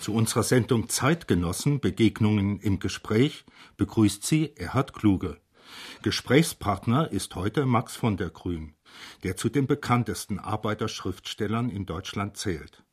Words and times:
Zu 0.00 0.14
unserer 0.14 0.44
Sendung 0.44 0.88
Zeitgenossen 0.88 1.80
Begegnungen 1.80 2.60
im 2.60 2.78
Gespräch 2.78 3.44
begrüßt 3.76 4.24
sie 4.24 4.54
Erhard 4.56 4.92
Kluge. 4.92 5.38
Gesprächspartner 6.02 7.10
ist 7.10 7.34
heute 7.34 7.66
Max 7.66 7.96
von 7.96 8.16
der 8.16 8.30
Grün, 8.30 8.74
der 9.24 9.36
zu 9.36 9.48
den 9.48 9.66
bekanntesten 9.66 10.38
Arbeiterschriftstellern 10.38 11.68
in 11.68 11.84
Deutschland 11.84 12.36
zählt. 12.36 12.84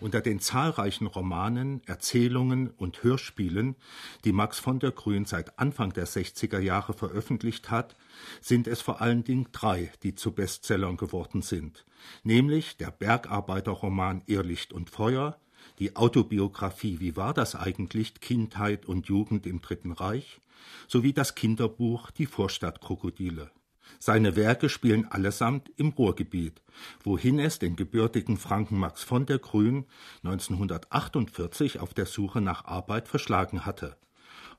Unter 0.00 0.20
den 0.20 0.38
zahlreichen 0.38 1.06
Romanen, 1.06 1.82
Erzählungen 1.86 2.68
und 2.68 3.02
Hörspielen, 3.02 3.76
die 4.24 4.32
Max 4.32 4.58
von 4.58 4.78
der 4.78 4.90
Grün 4.90 5.24
seit 5.24 5.58
Anfang 5.58 5.92
der 5.92 6.06
60er 6.06 6.58
Jahre 6.58 6.92
veröffentlicht 6.92 7.70
hat, 7.70 7.96
sind 8.40 8.66
es 8.66 8.82
vor 8.82 9.00
allen 9.00 9.24
Dingen 9.24 9.48
drei, 9.52 9.90
die 10.02 10.14
zu 10.14 10.32
Bestsellern 10.32 10.96
geworden 10.96 11.42
sind, 11.42 11.86
nämlich 12.22 12.76
der 12.76 12.90
Bergarbeiterroman 12.90 14.22
Irrlicht 14.26 14.72
und 14.72 14.90
Feuer, 14.90 15.38
die 15.80 15.96
Autobiografie 15.96 17.00
Wie 17.00 17.16
war 17.16 17.34
das 17.34 17.56
eigentlich 17.56 18.20
Kindheit 18.20 18.86
und 18.86 19.08
Jugend 19.08 19.46
im 19.46 19.62
Dritten 19.62 19.92
Reich 19.92 20.40
sowie 20.86 21.14
das 21.14 21.34
Kinderbuch 21.34 22.10
Die 22.10 22.26
Vorstadtkrokodile. 22.26 23.50
Seine 23.98 24.36
Werke 24.36 24.68
spielen 24.68 25.10
allesamt 25.10 25.70
im 25.76 25.88
Ruhrgebiet, 25.88 26.62
wohin 27.02 27.38
es 27.38 27.58
den 27.58 27.76
gebürtigen 27.76 28.36
Franken 28.36 28.78
Max 28.78 29.02
von 29.02 29.24
der 29.24 29.38
Grün 29.38 29.86
1948 30.22 31.80
auf 31.80 31.94
der 31.94 32.06
Suche 32.06 32.40
nach 32.40 32.66
Arbeit 32.66 33.08
verschlagen 33.08 33.64
hatte. 33.64 33.96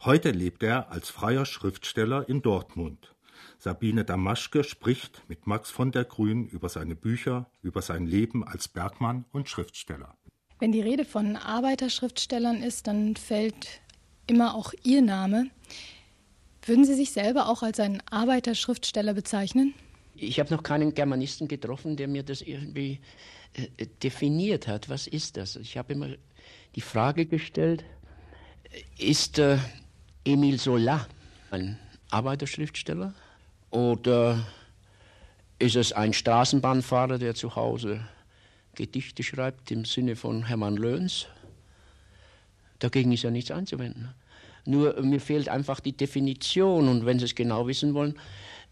Heute 0.03 0.31
lebt 0.31 0.63
er 0.63 0.91
als 0.91 1.09
freier 1.09 1.45
Schriftsteller 1.45 2.27
in 2.27 2.41
Dortmund. 2.41 3.15
Sabine 3.59 4.03
Damaschke 4.03 4.63
spricht 4.63 5.21
mit 5.27 5.45
Max 5.45 5.69
von 5.69 5.91
der 5.91 6.03
Grün 6.03 6.47
über 6.47 6.67
seine 6.67 6.95
Bücher, 6.95 7.49
über 7.61 7.83
sein 7.83 8.07
Leben 8.07 8.43
als 8.43 8.67
Bergmann 8.67 9.25
und 9.31 9.49
Schriftsteller. 9.49 10.17
Wenn 10.61 10.71
die 10.71 10.81
Rede 10.81 11.05
von 11.05 11.37
Arbeiterschriftstellern 11.37 12.61
ist, 12.61 12.85
dann 12.85 13.15
fällt 13.15 13.81
immer 14.27 14.53
auch 14.53 14.73
Ihr 14.83 15.01
Name. 15.01 15.47
Würden 16.63 16.85
Sie 16.85 16.93
sich 16.93 17.13
selber 17.13 17.49
auch 17.49 17.63
als 17.63 17.79
einen 17.79 18.03
Arbeiterschriftsteller 18.11 19.15
bezeichnen? 19.15 19.73
Ich 20.13 20.39
habe 20.39 20.53
noch 20.53 20.61
keinen 20.61 20.93
Germanisten 20.93 21.47
getroffen, 21.47 21.95
der 21.95 22.07
mir 22.07 22.21
das 22.21 22.43
irgendwie 22.43 22.99
äh, 23.55 23.87
definiert 24.03 24.67
hat. 24.67 24.87
Was 24.87 25.07
ist 25.07 25.35
das? 25.35 25.55
Ich 25.55 25.77
habe 25.77 25.93
immer 25.93 26.09
die 26.75 26.81
Frage 26.81 27.25
gestellt, 27.25 27.83
ist 28.99 29.39
äh, 29.39 29.57
Emile 30.25 30.57
Zola 30.57 31.07
ein 31.49 31.79
Arbeiterschriftsteller 32.11 33.15
oder 33.71 34.45
ist 35.57 35.75
es 35.75 35.91
ein 35.91 36.13
Straßenbahnfahrer, 36.13 37.17
der 37.17 37.33
zu 37.33 37.55
Hause 37.55 38.01
Gedichte 38.75 39.23
schreibt 39.23 39.71
im 39.71 39.85
Sinne 39.85 40.15
von 40.15 40.47
Hermann 40.47 40.77
Löhns. 40.77 41.27
Dagegen 42.79 43.11
ist 43.11 43.23
ja 43.23 43.31
nichts 43.31 43.51
einzuwenden. 43.51 44.09
Nur 44.65 45.01
mir 45.01 45.19
fehlt 45.19 45.49
einfach 45.49 45.79
die 45.79 45.93
Definition 45.93 46.87
und 46.87 47.05
wenn 47.05 47.19
Sie 47.19 47.25
es 47.25 47.35
genau 47.35 47.67
wissen 47.67 47.93
wollen, 47.93 48.15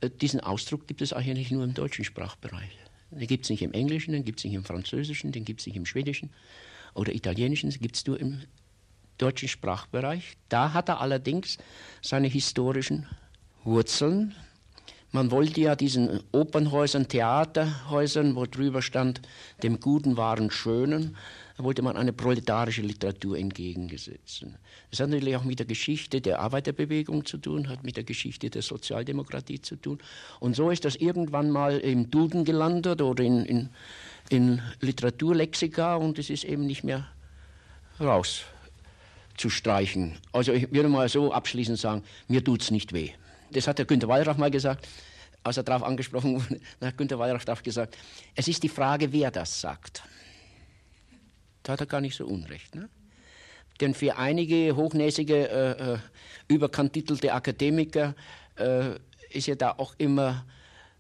äh, 0.02 0.09
diesen 0.09 0.39
Ausdruck 0.39 0.88
gibt 0.88 1.02
es 1.02 1.14
eigentlich 1.14 1.52
nur 1.52 1.64
im 1.64 1.73
deutschen 1.73 2.06
Sprachbereich. 2.06 2.78
Den 3.11 3.28
gibt 3.28 3.45
es 3.45 3.50
nicht 3.50 3.64
im 3.64 3.73
Englischen, 3.73 4.11
den 4.11 4.23
gibt 4.23 4.39
es 4.39 4.45
nicht 4.45 4.53
im 4.53 4.64
Französischen, 4.64 5.31
den 5.31 5.45
gibt 5.45 5.61
es 5.61 5.67
nicht 5.67 5.75
im 5.75 5.86
Schwedischen 5.86 6.30
oder 6.94 7.13
Italienischen, 7.13 7.69
den 7.69 7.80
gibt 7.80 7.95
es 7.95 8.06
nur 8.06 8.19
im 8.19 8.41
deutschen 9.17 9.47
Sprachbereich. 9.47 10.38
Da 10.47 10.73
hat 10.73 10.89
er 10.89 11.02
allerdings 11.02 11.58
seine 12.02 12.28
historischen 12.28 13.08
Wurzeln, 13.63 14.36
man 15.12 15.32
wollte 15.32 15.62
ja 15.62 15.76
diesen 15.76 16.20
Opernhäusern, 16.32 17.08
Theaterhäusern, 17.08 18.36
wo 18.36 18.46
drüber 18.46 18.84
stand, 18.84 19.22
dem 19.64 19.80
Guten 19.80 20.18
waren 20.18 20.52
Schönen, 20.52 21.18
da 21.58 21.64
wollte 21.64 21.82
man 21.82 21.98
eine 21.98 22.14
proletarische 22.14 22.84
Literatur 22.84 23.36
entgegensetzen. 23.38 24.56
Das 24.92 25.00
hat 25.00 25.10
natürlich 25.10 25.36
auch 25.36 25.44
mit 25.44 25.58
der 25.60 25.66
Geschichte 25.66 26.22
der 26.22 26.40
Arbeiterbewegung 26.40 27.26
zu 27.26 27.38
tun, 27.38 27.70
hat 27.70 27.84
mit 27.84 27.98
der 27.98 28.04
Geschichte 28.04 28.50
der 28.50 28.62
Sozialdemokratie 28.62 29.62
zu 29.62 29.76
tun. 29.76 30.00
Und 30.40 30.56
so 30.56 30.69
ist 30.69 30.86
das 30.86 30.96
irgendwann 30.96 31.50
mal 31.50 31.80
im 31.80 32.12
Duden 32.12 32.46
gelandet 32.46 33.02
oder 33.02 33.24
in, 33.24 33.46
in, 33.46 33.69
in 34.30 34.62
Literaturlexika 34.80 35.96
und 35.96 36.19
es 36.19 36.30
ist 36.30 36.46
eben 36.46 36.66
nicht 36.66 36.84
mehr 36.84 37.08
rauszustreichen. 38.00 40.14
Also 40.31 40.53
ich 40.53 40.72
würde 40.72 40.88
mal 40.88 41.09
so 41.09 41.34
abschließend 41.34 41.80
sagen, 41.80 42.03
mir 42.28 42.44
tut 42.44 42.62
es 42.62 42.72
nicht 42.72 42.94
weh 42.94 43.12
das 43.52 43.68
hat 43.68 43.78
der 43.78 43.86
Günter 43.86 44.08
Wallraff 44.08 44.38
mal 44.38 44.52
gesagt, 44.52 44.88
als 45.44 45.58
er 45.58 45.64
darauf 45.64 45.84
angesprochen 45.84 46.36
wurde, 46.36 46.60
hat 46.82 46.98
Günter 46.98 47.20
Wallraff 47.20 47.46
darauf 47.46 47.64
gesagt, 47.64 47.98
es 48.36 48.48
ist 48.48 48.64
die 48.64 48.70
Frage, 48.70 49.12
wer 49.12 49.32
das 49.32 49.62
sagt. 49.62 50.04
Da 51.64 51.74
hat 51.74 51.82
er 51.82 51.86
gar 51.86 52.02
nicht 52.02 52.16
so 52.16 52.26
unrecht. 52.26 52.76
Ne? 52.76 52.90
Denn 53.80 53.94
für 53.94 54.18
einige 54.18 54.76
hochnäsige, 54.76 55.50
äh, 55.50 55.94
äh, 55.94 55.98
überkantitelte 56.48 57.34
Akademiker 57.34 58.16
äh, 58.56 58.96
ist 59.30 59.48
ja 59.48 59.56
da 59.56 59.72
auch 59.72 59.94
immer 59.98 60.46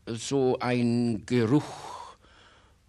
so 0.05 0.57
ein 0.59 1.25
Geruch 1.25 1.99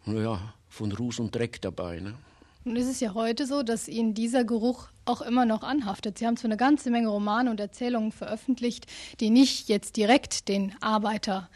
naja, 0.05 0.55
von 0.69 0.93
Ruß 0.93 1.21
und 1.21 1.35
Dreck 1.35 1.61
dabei. 1.61 2.01
Ne? 2.01 2.15
Nun 2.63 2.77
ist 2.77 2.89
es 2.89 3.01
ja 3.01 3.15
heute 3.15 3.47
so, 3.47 3.63
dass 3.63 3.89
Ihnen 3.89 4.13
dieser 4.13 4.45
Geruch 4.45 4.89
auch 5.07 5.23
immer 5.23 5.47
noch 5.47 5.63
anhaftet. 5.63 6.19
Sie 6.19 6.27
haben 6.27 6.37
zwar 6.37 6.51
eine 6.51 6.59
ganze 6.59 6.91
Menge 6.91 7.09
Romane 7.09 7.51
und 7.51 7.59
Erzählungen 7.59 8.13
veröffentlicht, 8.13 8.87
die 9.19 9.31
nicht 9.31 9.71
jetzt 9.71 9.97
direkt 9.97 10.47
den 10.49 10.75
Arbeiter 10.83 11.49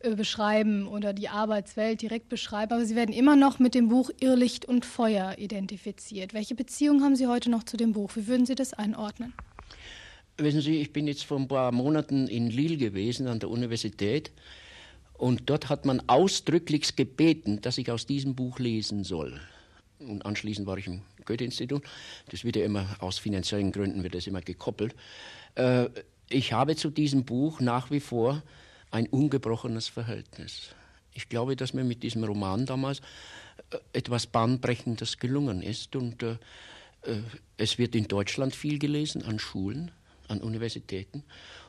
äh, 0.00 0.16
beschreiben 0.16 0.88
oder 0.88 1.12
die 1.12 1.28
Arbeitswelt 1.28 2.02
direkt 2.02 2.28
beschreiben, 2.28 2.72
aber 2.72 2.84
Sie 2.84 2.96
werden 2.96 3.14
immer 3.14 3.36
noch 3.36 3.60
mit 3.60 3.76
dem 3.76 3.88
Buch 3.88 4.10
Irrlicht 4.18 4.64
und 4.64 4.84
Feuer 4.84 5.36
identifiziert. 5.38 6.34
Welche 6.34 6.56
Beziehung 6.56 7.04
haben 7.04 7.14
Sie 7.14 7.28
heute 7.28 7.50
noch 7.50 7.62
zu 7.62 7.76
dem 7.76 7.92
Buch? 7.92 8.10
Wie 8.16 8.26
würden 8.26 8.44
Sie 8.44 8.56
das 8.56 8.74
einordnen? 8.74 9.34
Wissen 10.38 10.60
Sie, 10.60 10.80
ich 10.80 10.92
bin 10.92 11.06
jetzt 11.06 11.22
vor 11.24 11.38
ein 11.38 11.46
paar 11.46 11.70
Monaten 11.70 12.26
in 12.26 12.50
Lille 12.50 12.78
gewesen 12.78 13.28
an 13.28 13.38
der 13.38 13.50
Universität 13.50 14.32
und 15.14 15.48
dort 15.50 15.68
hat 15.68 15.84
man 15.84 16.02
ausdrücklich 16.08 16.96
gebeten, 16.96 17.60
dass 17.60 17.78
ich 17.78 17.92
aus 17.92 18.06
diesem 18.06 18.34
Buch 18.34 18.58
lesen 18.58 19.04
soll. 19.04 19.40
Und 20.00 20.24
anschließend 20.24 20.66
war 20.66 20.78
ich 20.78 20.86
im 20.86 21.02
Goethe-Institut. 21.24 21.82
Das 22.30 22.44
wird 22.44 22.56
ja 22.56 22.64
immer 22.64 22.96
aus 23.00 23.18
finanziellen 23.18 23.72
Gründen 23.72 24.02
wird 24.02 24.14
das 24.14 24.26
immer 24.26 24.40
gekoppelt. 24.40 24.94
Äh, 25.54 25.88
ich 26.28 26.52
habe 26.52 26.76
zu 26.76 26.90
diesem 26.90 27.24
Buch 27.24 27.60
nach 27.60 27.90
wie 27.90 28.00
vor 28.00 28.42
ein 28.90 29.06
ungebrochenes 29.06 29.88
Verhältnis. 29.88 30.70
Ich 31.14 31.28
glaube, 31.28 31.56
dass 31.56 31.74
mir 31.74 31.84
mit 31.84 32.02
diesem 32.02 32.24
Roman 32.24 32.66
damals 32.66 33.00
äh, 33.70 33.78
etwas 33.92 34.26
Bahnbrechendes 34.26 35.18
gelungen 35.18 35.62
ist. 35.62 35.96
Und 35.96 36.22
äh, 36.22 36.36
äh, 37.02 37.22
es 37.56 37.78
wird 37.78 37.94
in 37.94 38.08
Deutschland 38.08 38.54
viel 38.54 38.78
gelesen, 38.78 39.22
an 39.22 39.38
Schulen, 39.38 39.90
an 40.28 40.40
Universitäten. 40.40 41.24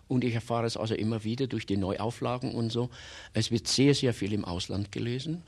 Und 0.07 0.23
ich 0.23 0.33
erfahre 0.33 0.65
es 0.65 0.75
also 0.75 0.95
immer 0.95 1.23
wieder 1.23 1.47
durch 1.47 1.65
die 1.65 1.77
Neuauflagen 1.77 2.53
und 2.53 2.71
so. 2.71 2.89
Es 3.33 3.51
wird 3.51 3.67
sehr, 3.67 3.93
sehr 3.93 4.13
viel 4.13 4.33
im 4.33 4.43
Ausland 4.43 4.91
gelesen. 4.91 5.43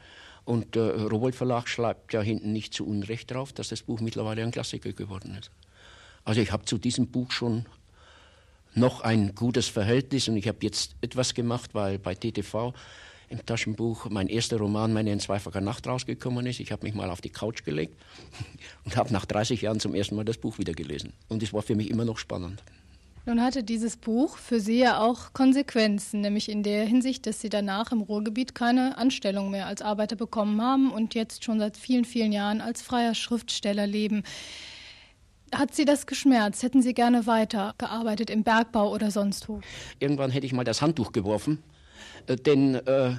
Und 0.45 0.75
der 0.75 1.07
Rowold 1.07 1.35
Verlag 1.35 1.67
schreibt 1.67 2.13
ja 2.13 2.21
hinten 2.21 2.51
nicht 2.51 2.73
zu 2.73 2.85
Unrecht 2.85 3.31
drauf, 3.31 3.53
dass 3.53 3.69
das 3.69 3.83
Buch 3.83 4.01
mittlerweile 4.01 4.43
ein 4.43 4.51
Klassiker 4.51 4.91
geworden 4.91 5.37
ist. 5.39 5.51
Also 6.23 6.41
ich 6.41 6.51
habe 6.51 6.65
zu 6.65 6.77
diesem 6.77 7.07
Buch 7.07 7.31
schon 7.31 7.65
noch 8.73 9.01
ein 9.01 9.35
gutes 9.35 9.67
Verhältnis 9.67 10.27
und 10.27 10.37
ich 10.37 10.47
habe 10.47 10.59
jetzt 10.61 10.95
etwas 11.01 11.33
gemacht, 11.33 11.73
weil 11.73 11.99
bei 11.99 12.15
TTV 12.15 12.73
im 13.29 13.45
Taschenbuch 13.45 14.09
mein 14.09 14.27
erster 14.27 14.57
Roman, 14.57 14.93
meine 14.93 15.11
in 15.11 15.19
zweifacher 15.19 15.61
Nacht 15.61 15.87
rausgekommen 15.87 16.45
ist. 16.45 16.59
Ich 16.59 16.71
habe 16.71 16.85
mich 16.85 16.93
mal 16.93 17.09
auf 17.09 17.21
die 17.21 17.29
Couch 17.29 17.63
gelegt 17.63 17.95
und 18.85 18.97
habe 18.97 19.13
nach 19.13 19.25
30 19.25 19.61
Jahren 19.61 19.79
zum 19.79 19.95
ersten 19.95 20.15
Mal 20.15 20.25
das 20.25 20.37
Buch 20.37 20.57
wieder 20.57 20.73
gelesen. 20.73 21.13
Und 21.29 21.41
es 21.41 21.53
war 21.53 21.61
für 21.61 21.75
mich 21.75 21.89
immer 21.89 22.05
noch 22.05 22.17
spannend. 22.17 22.61
Nun 23.25 23.39
hatte 23.41 23.63
dieses 23.63 23.97
Buch 23.97 24.37
für 24.37 24.59
Sie 24.59 24.79
ja 24.79 24.99
auch 24.99 25.33
Konsequenzen, 25.33 26.21
nämlich 26.21 26.49
in 26.49 26.63
der 26.63 26.85
Hinsicht, 26.85 27.27
dass 27.27 27.39
Sie 27.39 27.49
danach 27.49 27.91
im 27.91 28.01
Ruhrgebiet 28.01 28.55
keine 28.55 28.97
Anstellung 28.97 29.51
mehr 29.51 29.67
als 29.67 29.83
Arbeiter 29.83 30.15
bekommen 30.15 30.59
haben 30.59 30.91
und 30.91 31.13
jetzt 31.13 31.43
schon 31.43 31.59
seit 31.59 31.77
vielen, 31.77 32.03
vielen 32.03 32.31
Jahren 32.31 32.61
als 32.61 32.81
freier 32.81 33.13
Schriftsteller 33.13 33.85
leben. 33.85 34.23
Hat 35.53 35.75
Sie 35.75 35.85
das 35.85 36.07
geschmerzt? 36.07 36.63
Hätten 36.63 36.81
Sie 36.81 36.95
gerne 36.95 37.27
weitergearbeitet 37.27 38.31
im 38.31 38.43
Bergbau 38.43 38.91
oder 38.91 39.11
sonst 39.11 39.47
wo? 39.47 39.61
Irgendwann 39.99 40.31
hätte 40.31 40.47
ich 40.47 40.53
mal 40.53 40.63
das 40.63 40.81
Handtuch 40.81 41.11
geworfen, 41.11 41.61
äh, 42.25 42.35
denn 42.35 42.75
äh, 42.75 43.17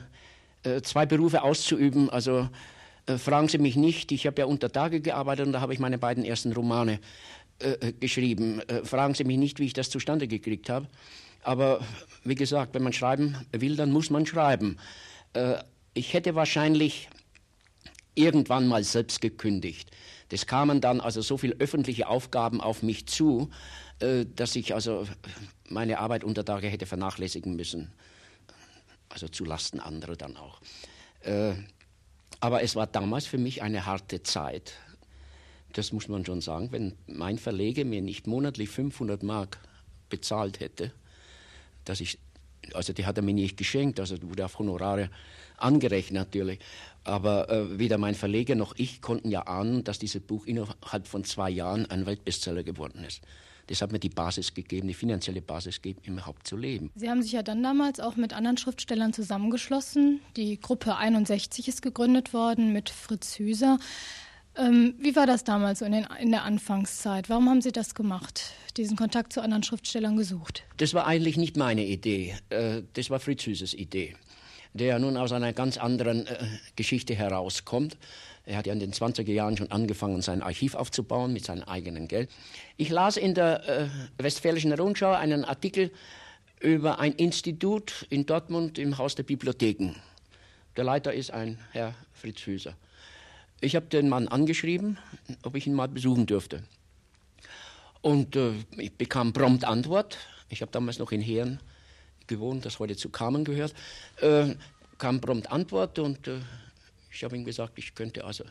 äh, 0.64 0.82
zwei 0.82 1.06
Berufe 1.06 1.42
auszuüben, 1.42 2.10
also 2.10 2.48
äh, 3.06 3.18
fragen 3.18 3.48
Sie 3.48 3.58
mich 3.58 3.76
nicht, 3.76 4.10
ich 4.10 4.26
habe 4.26 4.40
ja 4.40 4.46
unter 4.46 4.72
Tage 4.72 5.00
gearbeitet 5.00 5.46
und 5.46 5.52
da 5.52 5.60
habe 5.60 5.74
ich 5.74 5.78
meine 5.78 5.98
beiden 5.98 6.24
ersten 6.24 6.52
Romane 6.52 6.98
äh, 7.62 7.88
äh, 7.88 7.92
geschrieben. 7.92 8.60
Äh, 8.68 8.84
fragen 8.84 9.14
Sie 9.14 9.24
mich 9.24 9.38
nicht, 9.38 9.58
wie 9.58 9.66
ich 9.66 9.72
das 9.72 9.90
zustande 9.90 10.28
gekriegt 10.28 10.68
habe. 10.68 10.88
Aber 11.42 11.84
wie 12.24 12.34
gesagt, 12.34 12.74
wenn 12.74 12.82
man 12.82 12.92
schreiben 12.92 13.36
will, 13.52 13.76
dann 13.76 13.90
muss 13.90 14.10
man 14.10 14.26
schreiben. 14.26 14.78
Äh, 15.32 15.56
ich 15.94 16.12
hätte 16.12 16.34
wahrscheinlich 16.34 17.08
irgendwann 18.14 18.68
mal 18.68 18.84
selbst 18.84 19.20
gekündigt. 19.20 19.90
Das 20.28 20.46
kamen 20.46 20.80
dann 20.80 21.00
also 21.00 21.20
so 21.22 21.36
viele 21.36 21.54
öffentliche 21.58 22.08
Aufgaben 22.08 22.60
auf 22.60 22.82
mich 22.82 23.06
zu, 23.06 23.50
äh, 24.00 24.26
dass 24.36 24.56
ich 24.56 24.74
also 24.74 25.06
meine 25.68 25.98
Arbeit 25.98 26.24
unter 26.24 26.44
Tage 26.44 26.68
hätte 26.68 26.86
vernachlässigen 26.86 27.56
müssen. 27.56 27.92
Also 29.08 29.28
zu 29.28 29.44
Lasten 29.44 29.78
anderer 29.78 30.16
dann 30.16 30.36
auch. 30.38 30.60
Aber 32.40 32.62
es 32.62 32.74
war 32.74 32.86
damals 32.86 33.26
für 33.26 33.38
mich 33.38 33.62
eine 33.62 33.86
harte 33.86 34.22
Zeit 34.22 34.72
Das 35.72 35.92
muss 35.92 36.08
man 36.08 36.24
schon 36.24 36.40
sagen. 36.40 36.70
Wenn 36.70 36.94
mein 37.06 37.38
Verleger 37.38 37.84
mir 37.84 38.02
nicht 38.02 38.26
monatlich 38.26 38.68
500 38.68 39.22
Mark 39.22 39.58
bezahlt 40.08 40.60
hätte, 40.60 40.92
dass 41.84 42.00
ich, 42.00 42.18
also 42.74 42.92
die 42.92 43.06
hat 43.06 43.16
er 43.16 43.22
mir 43.22 43.34
nicht 43.34 43.56
geschenkt, 43.56 43.98
also 43.98 44.16
wurde 44.22 44.44
auf 44.44 44.58
Honorare 44.58 45.10
angerechnet 45.56 46.14
natürlich. 46.14 46.60
Aber 47.04 47.48
äh, 47.48 47.78
weder 47.78 47.98
mein 47.98 48.14
Verleger 48.14 48.54
noch 48.54 48.74
ich 48.76 49.00
konnten 49.00 49.30
ja 49.30 49.46
ahnen, 49.46 49.84
dass 49.84 49.98
dieses 49.98 50.22
Buch 50.22 50.46
innerhalb 50.46 51.06
von 51.06 51.24
zwei 51.24 51.50
Jahren 51.50 51.86
ein 51.90 52.06
Weltbestseller 52.06 52.62
geworden 52.62 53.04
ist. 53.04 53.22
Das 53.68 53.80
hat 53.80 53.92
mir 53.92 53.98
die 53.98 54.08
Basis 54.08 54.54
gegeben, 54.54 54.88
die 54.88 54.94
finanzielle 54.94 55.40
Basis 55.40 55.80
gegeben, 55.80 56.00
überhaupt 56.04 56.46
zu 56.46 56.56
leben. 56.56 56.90
Sie 56.94 57.08
haben 57.08 57.22
sich 57.22 57.32
ja 57.32 57.42
dann 57.42 57.62
damals 57.62 58.00
auch 58.00 58.16
mit 58.16 58.32
anderen 58.32 58.56
Schriftstellern 58.56 59.12
zusammengeschlossen. 59.12 60.20
Die 60.36 60.60
Gruppe 60.60 60.96
61 60.96 61.68
ist 61.68 61.80
gegründet 61.80 62.34
worden 62.34 62.72
mit 62.72 62.90
Fritz 62.90 63.38
Hüser. 63.38 63.78
Ähm, 64.56 64.94
wie 64.98 65.16
war 65.16 65.26
das 65.26 65.44
damals 65.44 65.80
in, 65.80 65.92
den, 65.92 66.06
in, 66.20 66.30
der 66.30 66.44
Anfangszeit? 66.44 67.30
Warum 67.30 67.48
haben 67.48 67.62
Sie 67.62 67.72
das 67.72 67.94
gemacht, 67.94 68.52
diesen 68.76 68.96
Kontakt 68.96 69.32
zu 69.32 69.40
anderen 69.40 69.62
Schriftstellern 69.62 70.16
gesucht? 70.16 70.62
Das 70.76 70.92
war 70.92 71.06
eigentlich 71.06 71.38
nicht 71.38 71.56
meine 71.56 71.84
Idee. 71.84 72.34
Äh, 72.50 72.82
das 72.92 73.08
war 73.08 73.18
Fritz 73.18 73.46
Hüsers 73.46 73.72
Idee, 73.72 74.14
der 74.74 74.98
nun 74.98 75.16
aus 75.16 75.32
einer 75.32 75.54
ganz 75.54 75.78
anderen 75.78 76.26
äh, 76.26 76.36
Geschichte 76.76 77.14
herauskommt. 77.14 77.96
Er 78.44 78.58
hat 78.58 78.66
ja 78.66 78.74
in 78.74 78.80
den 78.80 78.92
20er 78.92 79.30
Jahren 79.30 79.56
schon 79.56 79.70
angefangen, 79.70 80.20
sein 80.20 80.42
Archiv 80.42 80.74
aufzubauen 80.74 81.32
mit 81.32 81.46
seinem 81.46 81.62
eigenen 81.62 82.06
Geld. 82.06 82.28
Ich 82.76 82.90
las 82.90 83.16
in 83.16 83.34
der 83.34 83.66
äh, 83.68 83.88
Westfälischen 84.18 84.72
Rundschau 84.72 85.12
einen 85.12 85.46
Artikel 85.46 85.90
über 86.60 86.98
ein 86.98 87.12
Institut 87.12 88.06
in 88.10 88.26
Dortmund 88.26 88.78
im 88.78 88.98
Haus 88.98 89.14
der 89.14 89.22
Bibliotheken. 89.22 89.94
Der 90.76 90.84
Leiter 90.84 91.14
ist 91.14 91.30
ein 91.30 91.58
Herr 91.72 91.94
Fritz 92.12 92.40
Hüser. 92.46 92.74
Ich 93.62 93.76
habe 93.76 93.86
den 93.86 94.08
Mann 94.08 94.26
angeschrieben, 94.26 94.98
ob 95.44 95.54
ich 95.54 95.68
ihn 95.68 95.74
mal 95.74 95.86
besuchen 95.86 96.26
dürfte. 96.26 96.64
Und 98.00 98.34
äh, 98.34 98.54
ich 98.76 98.92
bekam 98.92 99.32
prompt 99.32 99.64
Antwort. 99.64 100.18
Ich 100.48 100.62
habe 100.62 100.72
damals 100.72 100.98
noch 100.98 101.12
in 101.12 101.20
Heeren 101.20 101.60
gewohnt, 102.26 102.66
das 102.66 102.80
heute 102.80 102.96
zu 102.96 103.08
Kamen 103.08 103.44
gehört. 103.44 103.72
Äh, 104.20 104.56
kam 104.98 105.20
prompt 105.20 105.52
Antwort 105.52 106.00
und 106.00 106.26
äh, 106.26 106.40
ich 107.12 107.22
habe 107.22 107.36
ihm 107.36 107.44
gesagt, 107.44 107.78
ich 107.78 107.94
könnte 107.94 108.24
also 108.24 108.42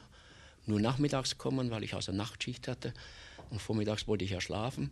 nur 0.65 0.79
nachmittags 0.79 1.37
kommen, 1.37 1.71
weil 1.71 1.83
ich 1.83 1.93
also 1.93 2.13
Nachtschicht 2.13 2.69
hatte. 2.69 2.93
Und 3.49 3.61
vormittags 3.61 4.07
wollte 4.07 4.23
ich 4.23 4.31
ja 4.31 4.39
schlafen. 4.39 4.91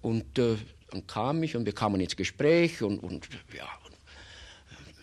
Und 0.00 0.38
äh, 0.38 0.58
dann 0.92 1.08
kam 1.08 1.42
ich 1.42 1.56
und 1.56 1.66
wir 1.66 1.74
kamen 1.74 2.00
ins 2.00 2.14
Gespräch 2.14 2.82
und, 2.82 3.00
und 3.00 3.28
ja, 3.52 3.68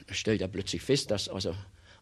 und 0.07 0.15
stellte 0.15 0.45
er 0.45 0.47
plötzlich 0.47 0.81
fest, 0.81 1.11
dass 1.11 1.27
also 1.27 1.53